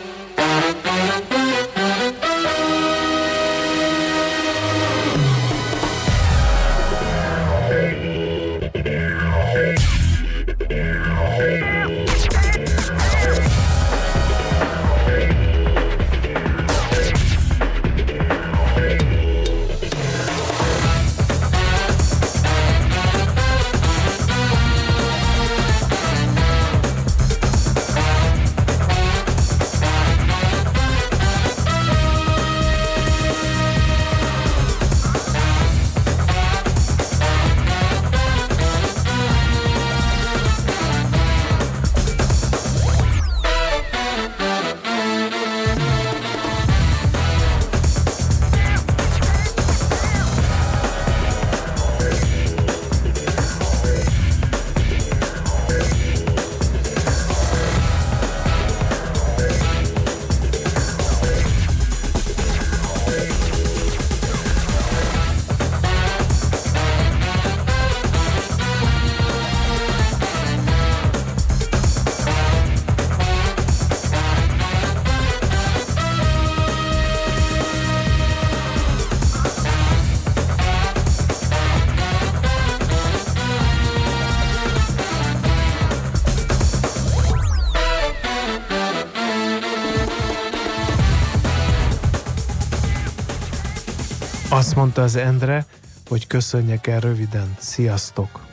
mondta 94.79 95.03
az 95.03 95.17
Endre, 95.17 95.67
hogy 96.09 96.27
köszönjek 96.27 96.87
el 96.87 97.01
röviden. 97.01 97.57
Sziasztok! 97.59 98.47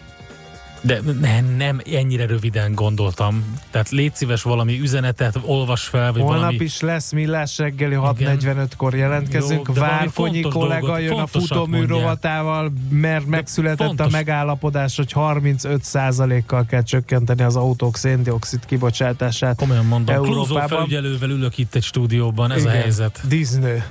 De 0.81 0.99
nem, 1.21 1.55
nem 1.57 1.81
ennyire 1.93 2.25
röviden 2.25 2.73
gondoltam. 2.73 3.59
Tehát 3.71 3.89
légy 3.89 4.15
szíves 4.15 4.41
valami 4.41 4.79
üzenetet, 4.79 5.39
olvas 5.41 5.83
fel, 5.83 6.11
vagy 6.11 6.21
Holnap 6.21 6.39
valami... 6.39 6.63
is 6.63 6.81
lesz 6.81 7.11
millás 7.11 7.57
reggeli 7.57 7.95
6.45-kor 7.95 8.95
jelentkezünk. 8.95 9.67
Jó, 9.67 9.73
Várkonyi 9.73 10.41
kollega 10.41 10.85
dolgot, 10.85 11.03
jön 11.03 11.19
a 11.19 11.27
futómű 11.27 11.85
rovatával, 11.85 12.71
mert 12.89 13.25
megszületett 13.25 13.87
fontos. 13.87 14.05
a 14.05 14.09
megállapodás, 14.09 14.95
hogy 14.95 15.11
35%-kal 15.15 16.65
kell 16.65 16.83
csökkenteni 16.83 17.43
az 17.43 17.55
autók 17.55 17.97
széndiokszid 17.97 18.65
kibocsátását. 18.65 19.55
Komolyan 19.55 19.85
mondom, 19.85 20.21
Klózó 20.21 20.55
felügyelővel 20.67 21.29
ülök 21.29 21.57
itt 21.57 21.75
egy 21.75 21.83
stúdióban, 21.83 22.51
ez 22.51 22.61
Igen. 22.61 22.75
a 22.75 22.77
helyzet. 22.77 23.21
Disney. 23.27 23.81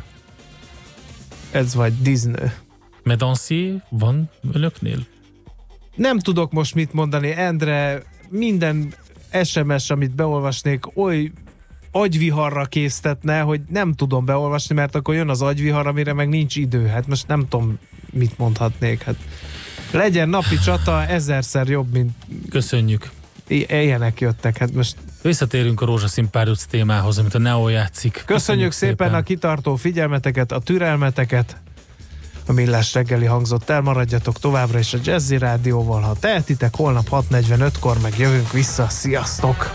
Ez 1.55 1.75
vagy 1.75 2.03
Disney. 2.03 2.51
Medancy 3.03 3.83
van 3.89 4.31
önöknél? 4.53 5.07
Nem 5.95 6.19
tudok 6.19 6.53
most 6.53 6.75
mit 6.75 6.93
mondani, 6.93 7.31
Endre, 7.31 8.03
minden 8.29 8.95
SMS, 9.45 9.91
amit 9.91 10.15
beolvasnék, 10.15 10.97
oly 10.97 11.31
agyviharra 11.91 12.65
késztetne, 12.65 13.41
hogy 13.41 13.61
nem 13.69 13.93
tudom 13.93 14.25
beolvasni, 14.25 14.75
mert 14.75 14.95
akkor 14.95 15.15
jön 15.15 15.29
az 15.29 15.43
agyvihar, 15.43 15.87
amire 15.87 16.13
meg 16.13 16.29
nincs 16.29 16.57
idő. 16.57 16.87
Hát 16.87 17.07
most 17.07 17.27
nem 17.27 17.49
tudom, 17.49 17.79
mit 18.11 18.39
mondhatnék. 18.39 19.03
Hát 19.03 19.17
legyen 19.91 20.29
napi 20.29 20.59
csata 20.59 21.07
ezerszer 21.07 21.69
jobb, 21.69 21.93
mint... 21.93 22.13
Köszönjük. 22.51 23.11
Ilyenek 23.49 24.21
jöttek, 24.21 24.59
hát 24.59 24.75
most... 24.75 24.97
Visszatérünk 25.25 25.81
a 25.81 25.87
rózsaszín 25.87 26.31
párjuc 26.31 26.64
témához, 26.64 27.18
amit 27.18 27.35
a 27.35 27.39
Neo 27.39 27.68
játszik. 27.68 28.12
Köszönjük, 28.12 28.37
Köszönjük 28.37 28.72
szépen, 28.72 28.97
szépen 28.97 29.20
a 29.20 29.22
kitartó 29.22 29.77
figyelmeteket, 29.77 30.53
a 30.53 30.59
türelmeteket, 30.59 31.57
a 32.47 32.53
Millás 32.53 32.95
reggeli 32.95 33.25
hangzott 33.25 33.70
el, 33.70 33.81
maradjatok 33.81 34.39
továbbra 34.39 34.79
is 34.79 34.95
a 34.95 34.99
Jazzy 35.03 35.39
Rádióval, 35.39 36.01
ha 36.01 36.16
tehetitek, 36.20 36.77
holnap 36.77 37.09
6.45-kor 37.11 37.99
meg 37.99 38.18
jövünk 38.18 38.53
vissza, 38.53 38.89
sziasztok! 38.89 39.70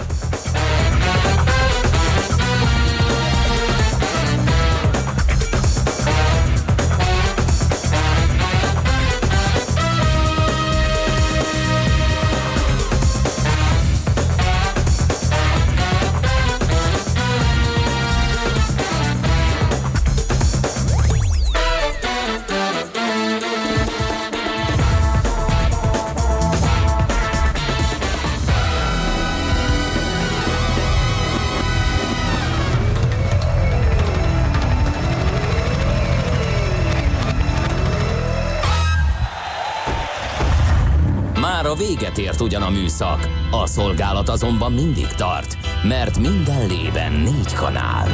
Ért 42.40 42.52
ugyan 42.52 42.62
a 42.62 42.70
műszak, 42.70 43.28
a 43.52 43.66
szolgálat 43.66 44.30
azonban 44.30 44.72
mindig 44.72 45.08
tart, 45.08 45.58
mert 45.84 46.20
minden 46.20 46.68
lében 46.68 47.12
négy 47.12 47.54
kanál. 47.54 48.08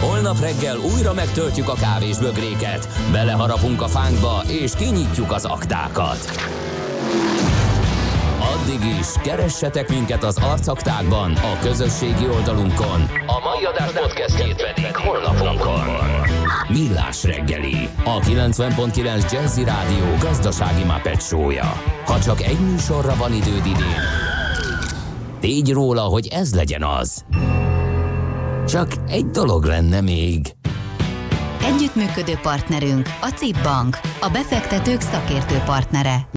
Holnap 0.00 0.40
reggel 0.40 0.76
újra 0.78 1.12
megtöltjük 1.12 1.68
a 1.68 1.74
kávés 1.74 2.18
bögréket, 2.18 2.88
beleharapunk 3.12 3.82
a 3.82 3.86
fánkba 3.86 4.42
és 4.46 4.72
kinyitjuk 4.76 5.32
az 5.32 5.44
aktákat. 5.44 6.30
Addig 8.54 8.84
is, 8.98 9.06
keressetek 9.22 9.88
minket 9.88 10.24
az 10.24 10.36
arcaktákban, 10.36 11.32
a 11.32 11.58
közösségi 11.60 12.28
oldalunkon. 12.28 13.08
Mai 13.58 13.66
adás 13.66 13.92
podcastjét 13.92 14.66
pedig 14.66 14.96
holnapunkon. 14.96 15.80
Millás 16.68 17.24
reggeli, 17.24 17.88
a 18.04 18.20
90.9 18.20 19.32
Jazzy 19.32 19.64
Rádió 19.64 20.04
gazdasági 20.20 20.84
mapetsója. 20.84 21.82
Ha 22.04 22.20
csak 22.20 22.42
egy 22.42 22.58
műsorra 22.60 23.14
van 23.16 23.32
időd 23.32 23.66
idén, 23.66 24.02
tégy 25.40 25.72
róla, 25.72 26.00
hogy 26.00 26.26
ez 26.26 26.54
legyen 26.54 26.82
az. 26.84 27.24
Csak 28.66 28.88
egy 29.08 29.26
dolog 29.26 29.64
lenne 29.64 30.00
még. 30.00 30.54
Együttműködő 31.62 32.38
partnerünk 32.42 33.08
a 33.20 33.28
CIP 33.28 33.62
Bank, 33.62 33.98
a 34.20 34.28
befektetők 34.28 35.00
szakértő 35.00 35.62
partnere. 35.64 36.26